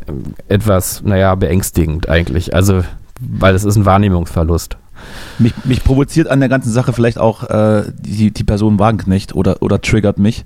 [0.08, 2.54] ähm, etwas, naja, beängstigend eigentlich.
[2.54, 2.84] Also
[3.22, 4.78] weil es ist ein Wahrnehmungsverlust.
[5.40, 9.62] Mich, mich provoziert an der ganzen Sache vielleicht auch äh, die, die Person Wagenknecht oder,
[9.62, 10.46] oder triggert mich.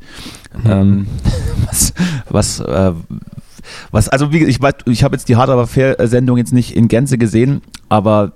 [0.64, 0.72] Mhm.
[0.72, 1.08] Ähm,
[1.66, 1.94] was,
[2.30, 2.94] was, äh,
[3.92, 6.88] was, also wie ich, ich habe jetzt die Hard aber Fair Sendung jetzt nicht in
[6.88, 8.34] Gänze gesehen, aber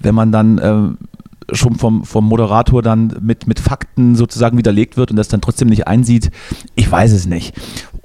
[0.00, 5.10] wenn man dann äh, schon vom, vom Moderator dann mit, mit Fakten sozusagen widerlegt wird
[5.10, 6.30] und das dann trotzdem nicht einsieht,
[6.74, 7.54] ich weiß es nicht.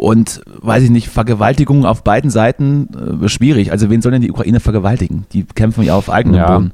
[0.01, 3.71] Und weiß ich nicht, Vergewaltigung auf beiden Seiten äh, schwierig.
[3.71, 5.27] Also wen soll denn die Ukraine vergewaltigen?
[5.31, 6.57] Die kämpfen ja auf eigenem ja.
[6.57, 6.73] Boden.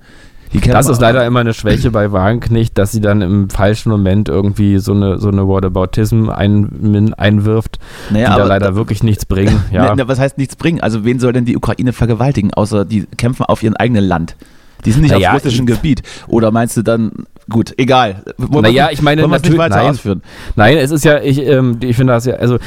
[0.65, 4.77] Das ist leider immer eine Schwäche bei Wagenknecht, dass sie dann im falschen Moment irgendwie
[4.77, 7.79] so eine, so eine Whataboutism ein, einwirft,
[8.11, 9.61] naja, die da leider wirklich nichts bringen.
[9.73, 9.93] Ja.
[9.93, 10.79] Na, was heißt nichts bringen?
[10.79, 14.37] Also wen soll denn die Ukraine vergewaltigen, außer die kämpfen auf ihrem eigenen Land?
[14.85, 16.01] Die sind nicht naja, auf russischem Gebiet.
[16.27, 17.11] Oder meinst du dann,
[17.49, 18.23] gut, egal.
[18.37, 20.21] Wollen naja, ich meine, natürlich, weiter nein, ausführen.
[20.55, 22.57] nein, es ist ja, ich, ähm, ich finde das ja, also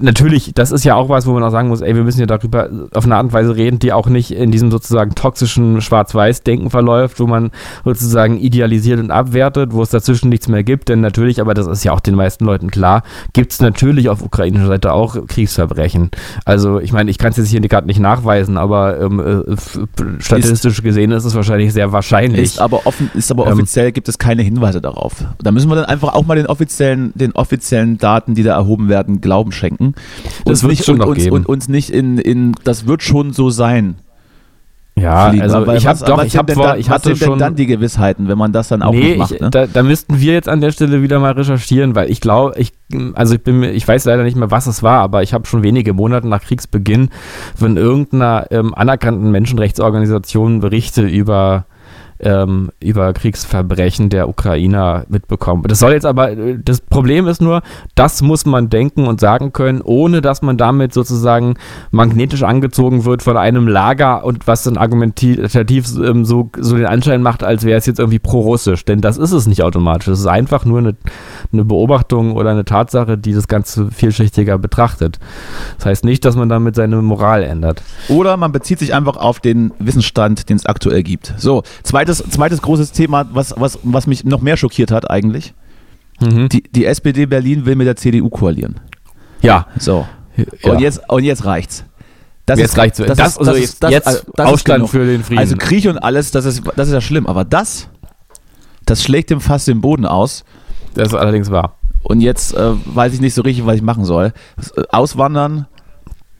[0.00, 2.26] natürlich, das ist ja auch was, wo man auch sagen muss, ey, wir müssen ja
[2.26, 6.70] darüber auf eine Art und Weise reden, die auch nicht in diesem sozusagen toxischen Schwarz-Weiß-Denken
[6.70, 7.50] verläuft, wo man
[7.84, 11.84] sozusagen idealisiert und abwertet, wo es dazwischen nichts mehr gibt, denn natürlich, aber das ist
[11.84, 16.10] ja auch den meisten Leuten klar, gibt es natürlich auf ukrainischer Seite auch Kriegsverbrechen.
[16.44, 19.56] Also ich meine, ich kann es jetzt hier gerade nicht nachweisen, aber ähm, äh,
[20.20, 22.42] statistisch ist, gesehen ist es wahrscheinlich sehr wahrscheinlich.
[22.42, 25.24] Ist aber, offen, ist aber ähm, offiziell ähm, gibt es keine Hinweise darauf.
[25.42, 28.88] Da müssen wir dann einfach auch mal den offiziellen, den offiziellen Daten, die da erhoben
[28.88, 29.94] werden, Glauben schenken.
[30.44, 31.36] Das wird es schon noch uns, geben.
[31.36, 33.96] Und uns nicht in, in, das wird schon so sein.
[34.96, 35.42] Ja, Fliegen.
[35.42, 38.52] also ich habe doch, ich habe vor, ich hatte schon dann die Gewissheiten, wenn man
[38.52, 39.32] das dann auch nee, nicht macht.
[39.32, 39.50] Ich, ne?
[39.50, 42.72] da, da, müssten wir jetzt an der Stelle wieder mal recherchieren, weil ich glaube, ich,
[43.14, 45.64] also ich bin, ich weiß leider nicht mehr, was es war, aber ich habe schon
[45.64, 47.08] wenige Monate nach Kriegsbeginn
[47.56, 51.66] von irgendeiner ähm, anerkannten Menschenrechtsorganisation Berichte über
[52.20, 55.64] ähm, über Kriegsverbrechen der Ukrainer mitbekommen.
[55.66, 57.62] Das soll jetzt aber, das Problem ist nur,
[57.94, 61.54] das muss man denken und sagen können, ohne dass man damit sozusagen
[61.90, 67.22] magnetisch angezogen wird von einem Lager und was dann argumentativ ähm, so, so den Anschein
[67.22, 68.84] macht, als wäre es jetzt irgendwie pro-russisch.
[68.84, 70.08] Denn das ist es nicht automatisch.
[70.08, 70.96] Es ist einfach nur eine,
[71.52, 75.18] eine Beobachtung oder eine Tatsache, die das Ganze vielschichtiger betrachtet.
[75.76, 77.82] Das heißt nicht, dass man damit seine Moral ändert.
[78.08, 81.34] Oder man bezieht sich einfach auf den Wissensstand, den es aktuell gibt.
[81.36, 85.54] So, zweites zweites, zweites großes Thema, was, was, was mich noch mehr schockiert hat eigentlich.
[86.20, 86.48] Mhm.
[86.48, 88.80] Die, die SPD Berlin will mit der CDU koalieren.
[89.42, 89.66] Ja.
[89.78, 90.06] So.
[90.36, 90.72] Ja.
[90.72, 91.84] Und, jetzt, und jetzt reicht's.
[92.46, 92.98] Das jetzt ist, reicht's.
[92.98, 95.38] Das, das, also ist, das, jetzt also, das Aufstand für den Frieden.
[95.38, 97.26] Also Krieg und alles, das ist, das ist ja schlimm.
[97.26, 97.88] Aber das,
[98.84, 100.44] das schlägt dem fast den Boden aus.
[100.94, 101.78] Das ist allerdings wahr.
[102.02, 104.32] Und jetzt äh, weiß ich nicht so richtig, was ich machen soll.
[104.90, 105.66] Auswandern,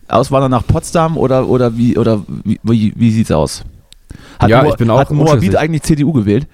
[0.08, 3.64] auswandern nach Potsdam oder, oder wie oder wie, wie, wie sieht's aus?
[4.38, 6.46] Hat ja, Mo ich bin auch Hat Moabit eigentlich CDU gewählt?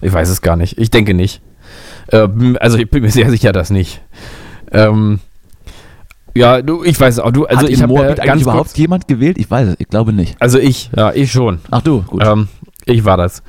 [0.00, 0.78] Ich weiß es gar nicht.
[0.78, 1.42] Ich denke nicht.
[2.12, 4.00] Ähm, also ich bin mir sehr sicher, dass nicht.
[4.72, 5.20] Ähm,
[6.34, 7.32] ja, du, ich weiß auch.
[7.32, 9.38] Du, also Hat ich habe ja ganz überhaupt jemand gewählt?
[9.38, 9.76] Ich weiß es.
[9.78, 10.36] Ich glaube nicht.
[10.40, 11.60] Also ich, ja, ich schon.
[11.70, 12.22] Ach du, gut.
[12.24, 12.48] Ähm,
[12.88, 13.42] Ich war das.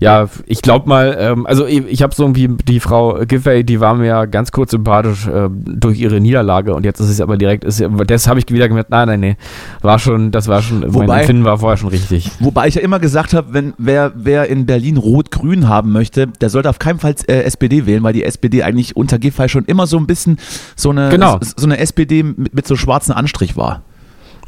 [0.00, 3.80] Ja, ich glaube mal, ähm, also ich, ich habe so irgendwie die Frau Giffey, die
[3.80, 7.36] war mir ja ganz kurz sympathisch äh, durch ihre Niederlage und jetzt ist es aber
[7.36, 9.36] direkt, ist, das habe ich wieder gemerkt, nein, nein, nee,
[9.82, 12.30] war schon, das war schon, Wobei- mein Empfinden war vorher schon richtig.
[12.40, 16.50] Wobei ich ja immer gesagt habe, wenn wer, wer in Berlin Rot-Grün haben möchte, der
[16.50, 19.86] sollte auf keinen Fall äh, SPD wählen, weil die SPD eigentlich unter Giffey schon immer
[19.86, 20.38] so ein bisschen
[20.76, 21.38] so eine, Genau.
[21.42, 23.82] so eine SPD mit, mit so schwarzen Anstrich war.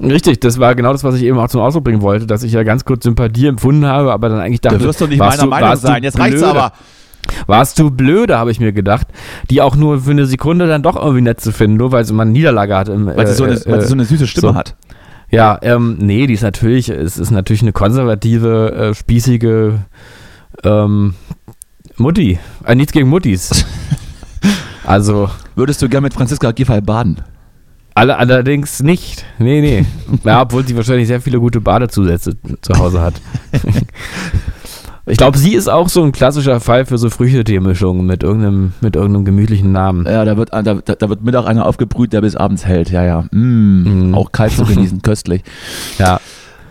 [0.01, 2.53] Richtig, das war genau das, was ich eben auch zum Ausdruck bringen wollte, dass ich
[2.53, 5.47] ja ganz kurz Sympathie empfunden habe, aber dann eigentlich dachte, Da wirst du nicht meiner
[5.47, 6.03] Meinung du sein.
[6.03, 6.72] Jetzt reicht's aber.
[7.47, 9.07] Warst du blöde, habe ich mir gedacht,
[9.49, 12.12] die auch nur für eine Sekunde dann doch irgendwie nett zu finden, nur weil sie
[12.12, 12.88] mal eine Niederlage hat.
[12.88, 14.55] Im, Weil sie so eine, äh, weil sie so eine süße Stimme so.
[14.55, 14.74] hat.
[15.30, 19.78] Ja, ähm, nee, die ist natürlich, es ist natürlich eine konservative, äh, spießige
[20.64, 21.14] ähm,
[21.97, 22.38] Mutti.
[22.64, 23.64] Äh, nichts gegen Muttis.
[24.84, 27.20] also, Würdest du gern mit Franziska Giffey baden?
[27.95, 29.24] Alle, allerdings nicht.
[29.38, 29.84] Nee, nee.
[30.24, 33.14] Ja, obwohl sie wahrscheinlich sehr viele gute Badezusätze zu Hause hat.
[35.07, 38.95] ich glaube, sie ist auch so ein klassischer Fall für so Früchtetee-Mischungen mit irgendeinem, mit
[38.95, 40.07] irgendeinem gemütlichen Namen.
[40.07, 42.90] Ja, da wird, da, da wird Mittag einer aufgebrüht, der bis abends hält.
[42.90, 43.24] Ja, ja.
[43.32, 44.14] Mm, Mm.
[44.14, 45.43] Auch kalt zu genießen, köstlich.
[45.99, 46.20] Ja.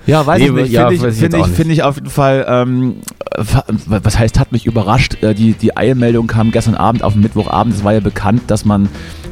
[0.07, 0.71] Ja, weiß Nee, ich nicht.
[0.71, 2.95] ja, Finde ich, find ich, find ich auf jeden Fall, ähm,
[3.85, 5.21] was heißt, hat mich überrascht.
[5.23, 7.75] Äh, Die, die Eilmeldung kam gestern Abend auf den Mittwochabend.
[7.75, 8.89] Es war ja bekannt, dass man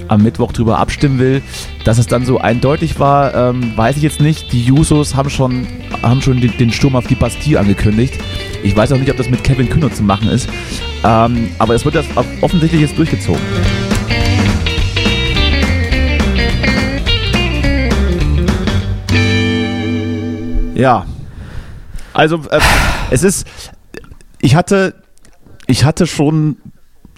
[0.07, 1.41] am Mittwoch drüber abstimmen will.
[1.85, 4.51] Dass es dann so eindeutig war, ähm, weiß ich jetzt nicht.
[4.53, 5.67] Die Jusos haben schon,
[6.03, 8.13] haben schon den, den Sturm auf die Bastille angekündigt.
[8.63, 10.49] Ich weiß auch nicht, ob das mit Kevin Kühner zu machen ist.
[11.03, 12.05] Ähm, aber es wird das
[12.41, 13.41] offensichtlich jetzt durchgezogen.
[20.79, 21.05] Ja.
[22.13, 22.59] Also äh,
[23.11, 23.45] es ist,
[24.39, 24.95] ich hatte,
[25.67, 26.57] ich hatte schon,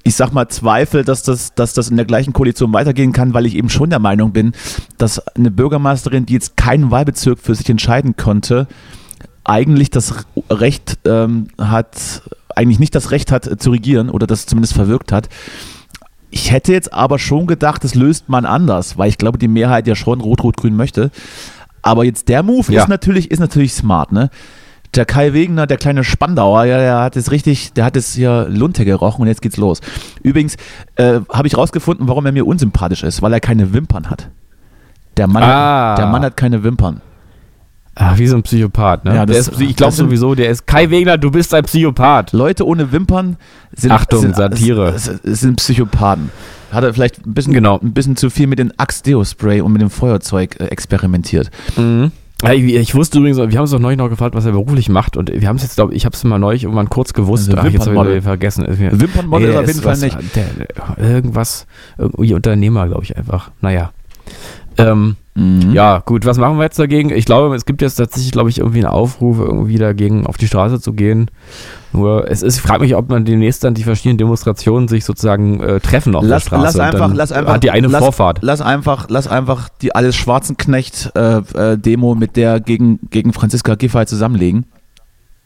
[0.03, 3.45] ich sag mal, Zweifel, dass das, dass das in der gleichen Koalition weitergehen kann, weil
[3.45, 4.53] ich eben schon der Meinung bin,
[4.97, 8.67] dass eine Bürgermeisterin, die jetzt keinen Wahlbezirk für sich entscheiden konnte,
[9.43, 12.23] eigentlich das Recht ähm, hat,
[12.55, 15.29] eigentlich nicht das Recht hat äh, zu regieren oder das zumindest verwirkt hat.
[16.31, 19.85] Ich hätte jetzt aber schon gedacht, das löst man anders, weil ich glaube, die Mehrheit
[19.87, 21.11] ja schon Rot-Rot-Grün möchte.
[21.81, 22.83] Aber jetzt der Move Ja.
[22.83, 24.29] ist natürlich, ist natürlich smart, ne?
[24.93, 28.47] Der Kai Wegener, der kleine Spandauer, ja, der hat es richtig, der hat es hier
[28.49, 29.79] Lunte gerochen und jetzt geht's los.
[30.21, 30.57] Übrigens
[30.95, 34.27] äh, habe ich rausgefunden, warum er mir unsympathisch ist, weil er keine Wimpern hat.
[35.17, 35.95] Der Mann, Ah.
[35.95, 37.01] der Mann hat keine Wimpern.
[37.95, 39.15] Ah, wie so ein Psychopath, ne?
[39.15, 42.31] Ja, das- ist, ich glaube sowieso, der ist Kai Wegner, du bist ein Psychopath.
[42.33, 43.37] Leute ohne Wimpern
[43.73, 44.97] sind, Achtung, sind, Satire.
[44.97, 46.31] sind, sind Psychopathen.
[46.71, 47.79] Hat er vielleicht ein bisschen, Genau.
[47.79, 51.51] ein bisschen zu viel mit dem Axe-Deo-Spray und mit dem Feuerzeug äh, experimentiert.
[51.77, 52.11] Mhm.
[52.43, 54.89] Ja, Ich, ich wusste übrigens, wir haben es doch neulich noch gefragt, was er beruflich
[54.89, 57.49] macht und wir haben es jetzt, glaube ich, habe es mal neulich irgendwann kurz gewusst.
[57.49, 58.65] Also Ach, jetzt habe ich vergessen.
[58.65, 60.17] Ist Wimpernmodel Nee, auf ist jeden Fall was- nicht.
[60.35, 60.45] Der,
[60.97, 61.67] der, irgendwas,
[61.99, 63.51] irgendwie Unternehmer, glaube ich einfach.
[63.61, 63.91] Naja.
[64.77, 65.71] Ähm, Mhm.
[65.71, 67.09] Ja, gut, was machen wir jetzt dagegen?
[67.09, 70.45] Ich glaube, es gibt jetzt tatsächlich, glaube ich, irgendwie einen Aufruf, irgendwie dagegen auf die
[70.47, 71.31] Straße zu gehen.
[71.93, 75.59] Nur, es ist, ich frage mich, ob man demnächst dann die verschiedenen Demonstrationen sich sozusagen
[75.61, 76.77] äh, treffen auf Lass, der Straße.
[76.77, 78.39] lass, einfach, lass einfach, Hat die eine lass, Vorfahrt.
[78.41, 83.75] Lass einfach, lass einfach die alles Schwarzenknecht äh, äh, Demo mit der gegen, gegen Franziska
[83.75, 84.65] Giffey zusammenlegen.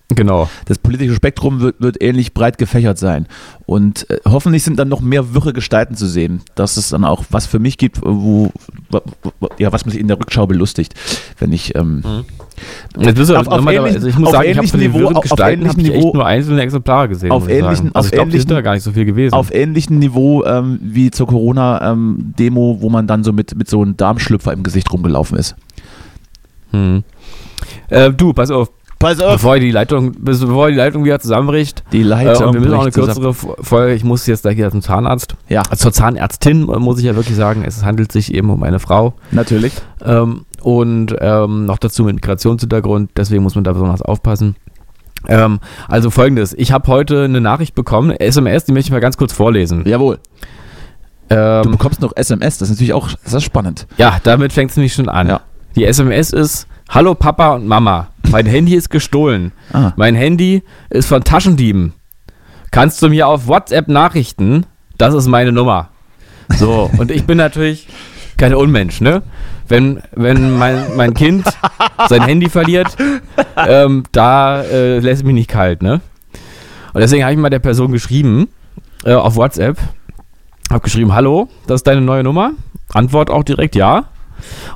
[0.09, 0.47] Genau.
[0.65, 3.25] Das politische Spektrum wird, wird ähnlich breit gefächert sein.
[3.65, 7.23] Und äh, hoffentlich sind dann noch mehr wirre Gestalten zu sehen, dass es dann auch
[7.31, 8.51] was für mich gibt, wo,
[8.91, 9.01] wo,
[9.39, 10.93] wo ja, was mich in der Rückschau belustigt,
[11.39, 12.03] wenn ich ähm,
[12.97, 14.91] Jetzt bist du Auf- auf ähnlichen- Also ich muss sagen, ich habe ähnlichen von den
[14.91, 17.31] Niveau- Gestalten habe ich ähnlichen echt nur einzelne Exemplare gesehen.
[17.31, 19.33] auf ähnlichen- also auf ich glaube, die ähnlichen- da gar nicht so viel gewesen.
[19.33, 23.97] auf ähnlichem Niveau ähm, wie zur Corona-Demo, wo man dann so mit, mit so einem
[23.97, 25.55] Darmschlüpfer im Gesicht rumgelaufen ist.
[26.71, 27.03] hm.
[27.89, 32.03] äh, du, pass auf, Pass bevor die Leitung, bevor die Leitung wieder zusammenbricht, Die äh,
[32.03, 35.35] Leitung und wir müssen auch eine kürzere Folge, ich muss jetzt gleich wieder zum Zahnarzt.
[35.49, 38.79] Ja, zur Zahnärztin äh, muss ich ja wirklich sagen, es handelt sich eben um eine
[38.79, 39.13] Frau.
[39.31, 39.73] natürlich.
[40.03, 44.55] Ähm, und ähm, noch dazu mit Migrationshintergrund, deswegen muss man da besonders aufpassen.
[45.27, 49.17] Ähm, also folgendes, ich habe heute eine Nachricht bekommen, SMS, die möchte ich mal ganz
[49.17, 49.83] kurz vorlesen.
[49.85, 50.19] Jawohl.
[51.29, 53.87] Du Ähm, bekommst noch SMS, das ist natürlich auch das ist spannend.
[53.97, 55.27] ja, damit fängt es nämlich schon an.
[55.27, 55.41] Ja.
[55.75, 59.51] Die SMS ist, Hallo Papa und Mama, mein Handy ist gestohlen.
[59.73, 59.93] Ah.
[59.95, 61.93] Mein Handy ist von Taschendieben.
[62.71, 64.65] Kannst du mir auf WhatsApp Nachrichten?
[64.97, 65.89] Das ist meine Nummer.
[66.49, 67.87] So, und ich bin natürlich
[68.37, 69.23] kein Unmensch, ne?
[69.67, 71.45] Wenn, wenn mein, mein Kind
[72.07, 72.95] sein Handy verliert,
[73.57, 76.01] ähm, da äh, lässt es mich nicht kalt, ne?
[76.93, 78.47] Und deswegen habe ich mal der Person geschrieben,
[79.03, 79.77] äh, auf WhatsApp,
[80.69, 82.51] habe geschrieben, hallo, das ist deine neue Nummer?
[82.93, 84.05] Antwort auch direkt ja.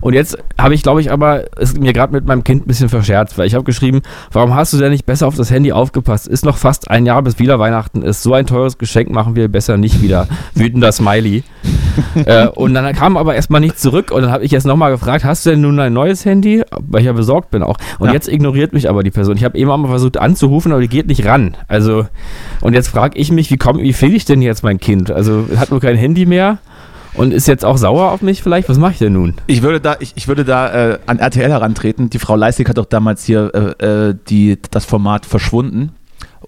[0.01, 2.89] Und jetzt habe ich, glaube ich, aber es mir gerade mit meinem Kind ein bisschen
[2.89, 4.01] verscherzt, weil ich habe geschrieben,
[4.31, 6.27] warum hast du denn nicht besser auf das Handy aufgepasst?
[6.27, 8.23] Ist noch fast ein Jahr, bis wieder Weihnachten ist.
[8.23, 10.27] So ein teures Geschenk machen wir besser nicht wieder.
[10.55, 11.43] Wütender Smiley.
[12.25, 15.23] äh, und dann kam aber erstmal nichts zurück und dann habe ich jetzt nochmal gefragt,
[15.25, 16.63] hast du denn nun ein neues Handy?
[16.71, 17.77] Weil ich ja besorgt bin auch.
[17.99, 18.13] Und Ja.
[18.13, 19.35] jetzt ignoriert mich aber die Person.
[19.35, 21.55] Ich habe eben auch mal versucht anzurufen, aber die geht nicht ran.
[21.67, 22.05] Also,
[22.61, 25.11] und jetzt frage ich mich, wie komm, wie finde ich denn jetzt mein Kind?
[25.11, 26.59] Also, hat nur kein Handy mehr
[27.19, 28.69] und ist jetzt auch sauer auf mich vielleicht?
[28.69, 29.35] Was mache ich denn nun?
[29.47, 32.09] Ich würde da, ich, ich würde da äh, an RTL herantreten.
[32.09, 35.91] Die Frau Leistig hat doch damals hier äh, äh, die, das Format verschwunden.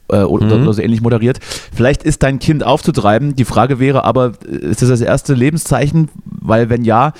[0.09, 0.72] Äh, oder, Mhm.
[0.74, 1.39] so ähnlich moderiert.
[1.41, 3.36] Vielleicht ist dein Kind aufzutreiben.
[3.36, 6.09] Die Frage wäre aber, äh, ist das das erste Lebenszeichen?
[6.26, 7.13] Weil wenn ja,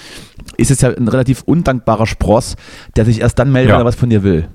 [0.58, 2.56] ist es ja ein relativ undankbarer Spross,
[2.96, 3.76] der sich erst dann meldet, Ja.
[3.76, 4.48] wenn er was von dir will.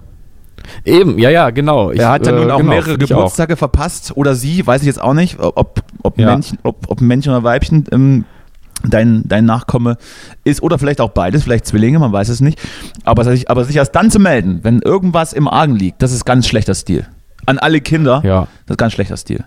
[0.85, 1.93] Eben, ja, ja, genau.
[1.93, 3.19] Ich, er hat ja äh, nun auch genau, mehrere ich auch.
[3.19, 6.33] Geburtstage verpasst oder sie, weiß ich jetzt auch nicht, ob, ob, Ja.
[6.33, 8.25] Männchen, ob, ob Männchen oder Weibchen ähm,
[8.85, 9.97] dein, dein Nachkomme
[10.45, 12.59] ist oder vielleicht auch beides, vielleicht Zwillinge, man weiß es nicht.
[13.05, 16.25] Aber sich, aber sich erst dann zu melden, wenn irgendwas im Argen liegt, das ist
[16.25, 17.07] ganz schlechter Stil.
[17.47, 18.49] An alle Kinder, Ja.
[18.67, 19.45] das ist ganz schlechter Stil.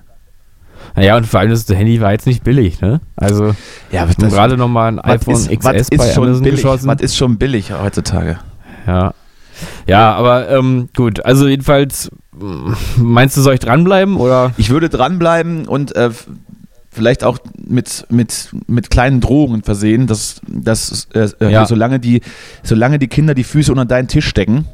[0.95, 2.99] Naja, und vor allem das Handy war jetzt nicht billig, ne?
[3.15, 3.53] Also,
[3.91, 6.61] Ja, gerade nochmal ein iPhone ist, XS was ist schon Amazon billig?
[6.61, 6.88] geschossen.
[6.88, 8.39] Was ist schon billig heutzutage?
[8.88, 9.13] Ja.
[9.88, 12.09] Ja, aber ähm, gut, also jedenfalls,
[12.39, 14.53] mm, meinst du, soll ich dranbleiben oder?
[14.57, 16.09] Ich würde dranbleiben und äh,
[16.99, 21.65] vielleicht auch mit, mit, mit kleinen Drohungen versehen, dass, dass äh, äh, Ja.
[21.65, 22.21] solange, die,
[22.61, 24.65] solange die Kinder die Füße unter deinen Tisch stecken,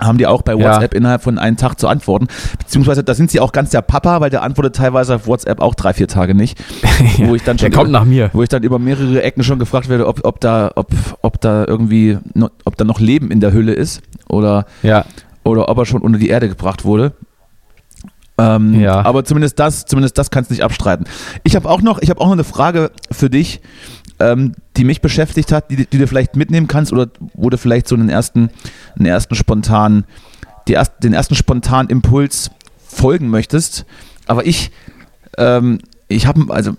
[0.00, 0.58] haben die auch bei Ja.
[0.58, 2.28] WhatsApp innerhalb von einem Tag zu antworten.
[2.58, 5.74] Beziehungsweise da sind sie auch ganz der Papa, weil der antwortet teilweise auf WhatsApp auch
[5.74, 6.58] drei, vier Tage nicht.
[7.18, 8.30] Wo ich dann Der schon kommt nach mir.
[8.32, 10.88] wo ich dann über mehrere Ecken schon gefragt werde, ob, ob, da, ob,
[11.20, 15.04] ob da irgendwie noch, ob da noch Leben in der Hülle ist oder Ja,
[15.44, 17.12] oder ob er schon unter die Erde gebracht wurde.
[18.38, 19.04] Ähm, Ja.
[19.04, 21.06] Aber zumindest das, zumindest das kannst du nicht abstreiten.
[21.44, 23.60] Ich habe auch noch, ich habe auch noch eine Frage für dich,
[24.20, 27.88] ähm, die mich beschäftigt hat, die, die du vielleicht mitnehmen kannst oder wo du vielleicht
[27.88, 28.50] so einen ersten,
[28.96, 30.04] einen ersten spontanen,
[30.66, 32.50] erst, den ersten spontanen Impuls
[32.86, 33.84] folgen möchtest.
[34.26, 34.70] Aber ich,
[35.38, 35.78] ähm,
[36.08, 36.72] ich habe, also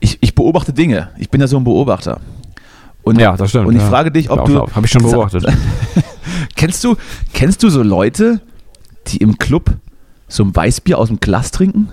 [0.00, 1.08] ich, ich beobachte Dinge.
[1.18, 2.20] Ich bin ja so ein Beobachter.
[3.02, 3.68] Und, ja, das stimmt.
[3.68, 3.88] und ich ja.
[3.88, 5.46] frage dich, ob Glaub, du Habe ich schon beobachtet.
[6.56, 6.96] Kennst du,
[7.32, 8.40] kennst du so Leute,
[9.08, 9.70] die im Club
[10.28, 11.88] so ein Weißbier aus dem Glas trinken?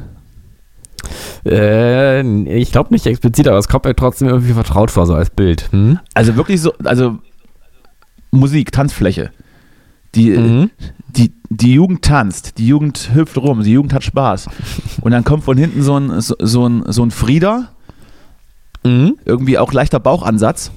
[1.45, 2.21] äh,
[2.57, 5.69] ich glaube nicht explizit, aber es kommt mir trotzdem irgendwie vertraut vor, so als Bild.
[5.71, 5.99] Hm?
[6.13, 7.17] Also wirklich so, also
[8.31, 9.31] Musik, Tanzfläche.
[10.15, 10.69] Die, Mhm.
[11.09, 14.47] die, die Jugend tanzt, die Jugend hüpft rum, die Jugend hat Spaß.
[15.01, 17.69] Und dann kommt von hinten so ein, so, so ein, so ein Frieder,
[18.85, 19.15] Mhm.
[19.25, 20.71] irgendwie auch leichter Bauchansatz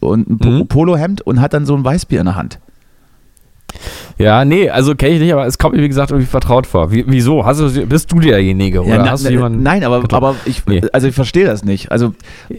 [0.00, 0.68] und ein Mhm.
[0.68, 2.58] Polohemd und hat dann so ein Weißbier in der Hand.
[4.18, 6.90] Ja, nee, also kenne ich nicht, aber es kommt mir, wie gesagt, irgendwie vertraut vor.
[6.90, 7.44] Wie, wieso?
[7.46, 8.80] Hast du, bist du derjenige?
[8.82, 9.62] Oder Ja, na- hast du jemanden?
[9.62, 10.24] nein, aber, getroffen?
[10.24, 10.82] aber ich, Nee.
[10.92, 11.92] also ich verstehe das nicht.
[11.92, 12.14] Also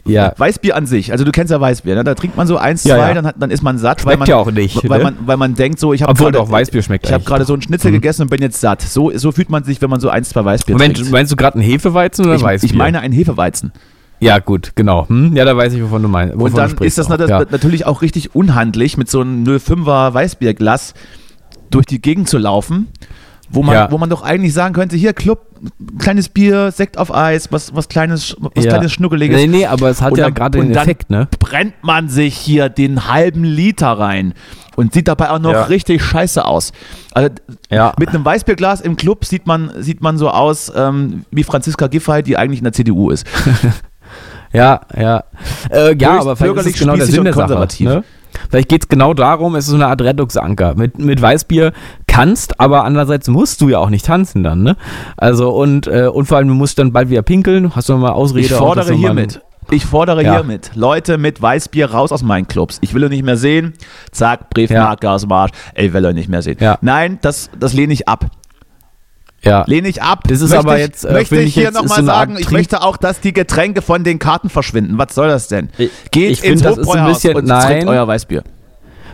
[0.05, 0.31] Ja.
[0.37, 2.03] Weißbier an sich, also du kennst ja Weißbier, ne?
[2.05, 3.13] da trinkt man so eins, Ja, zwei.
[3.13, 5.03] Dann, hat, dann ist man satt, weil Schmeckt man, ja auch nicht, weil, ne?
[5.03, 7.41] man, weil man denkt so, ich habe gerade doch Weißbier schmeckt ich habe eigentlich gerade
[7.41, 7.47] doch.
[7.47, 7.95] so einen Schnitzel Mhm.
[7.95, 8.81] gegessen und bin jetzt satt.
[8.81, 11.11] So, so fühlt man sich, wenn man so eins, zwei Weißbier Moment, trinkt.
[11.11, 12.69] meinst du gerade einen Hefeweizen oder Ich, Weißbier?
[12.69, 13.73] ich meine einen Hefeweizen.
[14.21, 15.07] Ja, gut, genau.
[15.07, 15.33] Hm?
[15.35, 16.35] Ja, da weiß ich, wovon du meinst.
[16.35, 17.43] Und dann ist das nat- ja.
[17.51, 20.93] natürlich auch richtig unhandlich, mit so einem 05er Weißbierglas
[21.69, 22.87] durch die Gegend zu laufen,
[23.49, 23.91] wo man, Ja.
[23.91, 25.45] wo man doch eigentlich sagen könnte, hier Club,
[25.97, 28.71] kleines Bier, Sekt auf Eis, was, was kleines, was ja.
[28.71, 29.37] kleines Schnuckeliges.
[29.37, 31.27] Nee, nee, aber es hat Und ja gerade den Effekt, ne?
[31.39, 34.33] brennt man sich hier den halben Liter rein
[34.75, 35.63] und sieht dabei auch noch Ja.
[35.63, 36.71] richtig scheiße aus.
[37.13, 37.29] Also
[37.71, 37.93] Ja.
[37.99, 42.23] mit einem Weißbierglas im Club sieht man, sieht man so aus ähm, wie Franziska Giffey,
[42.23, 43.25] die eigentlich in der CDU ist.
[44.53, 45.23] Ja, ja.
[45.69, 47.67] Äh, ja, aber vielleicht ist es genau der Sinn der Sache.
[47.83, 48.03] Ne?
[48.49, 50.75] Vielleicht geht es genau darum, es ist so eine Art Rettungsanker.
[50.75, 51.71] Mit, mit Weißbier
[52.07, 54.75] kannst, aber andererseits musst du ja auch nicht tanzen dann, ne?
[55.17, 57.75] Also und, äh, und vor allem, du musst dann bald wieder pinkeln.
[57.75, 58.45] Hast du mal Ausrede?
[58.45, 59.41] Ich fordere hiermit.
[59.71, 60.33] Ich fordere Ja.
[60.33, 62.79] hiermit Leute mit Weißbier raus aus meinen Clubs.
[62.81, 63.73] Ich will euch nicht mehr sehen.
[64.11, 65.51] Zack, Briefmarke aus dem Arsch.
[65.75, 66.57] Ey, ich will euch nicht mehr sehen.
[66.59, 66.79] Ja.
[66.81, 68.25] Nein, das, das lehne ich ab.
[69.43, 69.63] Ja.
[69.67, 70.23] Lehne ich ab.
[70.27, 72.35] Das ist möchte aber ich, jetzt, äh, möchte finde ich ich hier nochmal so sagen,
[72.37, 74.97] ich möchte auch, dass die Getränke von den Karten verschwinden.
[74.97, 75.69] Was soll das denn?
[75.77, 77.87] Ich- Geht ich ins finde, das ist ein bisschen- und nein.
[77.87, 78.43] euer Weißbier.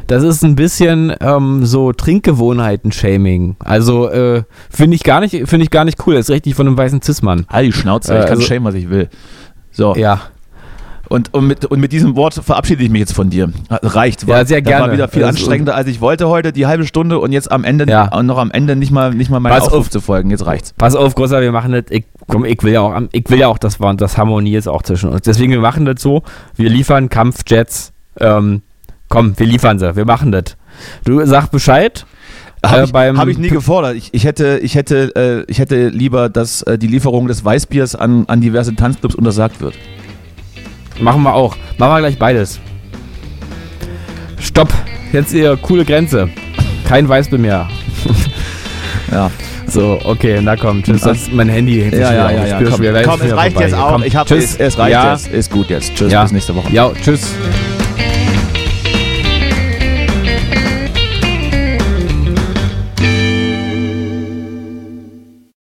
[0.07, 3.55] Das ist ein bisschen ähm, so Trinkgewohnheiten-Shaming.
[3.59, 6.15] Also äh, finde ich gar nicht, finde ich gar nicht cool.
[6.15, 7.45] Das ist richtig von einem weißen Cis-Mann.
[7.49, 9.09] Halt die Schnauze, Äh, ich kann also- schämen, was ich will.
[9.71, 10.21] So, Ja.
[11.09, 13.51] Und, und, mit, und mit diesem Wort verabschiede ich mich jetzt von dir.
[13.69, 14.27] Reicht.
[14.27, 14.93] Ja, sehr Das war gerne.
[14.93, 17.85] wieder viel Also- anstrengender, als ich wollte heute, die halbe Stunde und jetzt am Ende,
[17.87, 18.13] Ja.
[18.15, 19.89] und noch am Ende nicht mal, nicht mal meinen Pass Aufruf auf.
[19.89, 20.31] zu folgen.
[20.31, 20.73] Jetzt reicht's.
[20.77, 21.83] Pass auf, Großer, wir machen das.
[21.89, 24.81] Ich, komm, ich will ja auch, ich will ja auch, dass das Harmonie ist auch
[24.83, 25.21] zwischen uns.
[25.23, 26.23] Deswegen, wir machen das so.
[26.55, 27.91] Wir liefern Kampfjets.
[28.19, 28.61] Ähm,
[29.09, 29.95] komm, wir liefern sie.
[29.95, 30.57] Wir machen das.
[31.03, 32.05] Du sag Bescheid.
[32.65, 33.95] Habe Äh, ich, hab ich nie gefordert.
[33.95, 37.95] Ich, ich, hätte, ich, hätte, äh, ich hätte lieber, dass äh, die Lieferung des Weißbiers
[37.95, 39.75] an, an diverse Tanzclubs untersagt wird.
[40.99, 41.55] Machen wir auch.
[41.77, 42.59] Machen wir gleich beides.
[44.39, 44.69] Stopp.
[45.11, 46.29] Jetzt ihr coole Grenze.
[46.87, 47.67] Kein Weißbier mehr.
[49.11, 49.29] Ja.
[49.67, 51.01] So, okay, na komm, tschüss.
[51.01, 51.89] Das ist mein Handy.
[51.89, 52.59] Ja, ja, ja, ja.
[52.59, 54.01] schon Komm, komm es reicht jetzt auch.
[54.01, 54.55] Ich hab, tschüss.
[54.57, 55.11] es, reicht ja.
[55.13, 55.27] jetzt.
[55.27, 55.93] Ist gut jetzt.
[55.95, 56.23] Tschüss, Ja.
[56.23, 56.71] bis nächste Woche.
[56.71, 57.33] Ja, tschüss.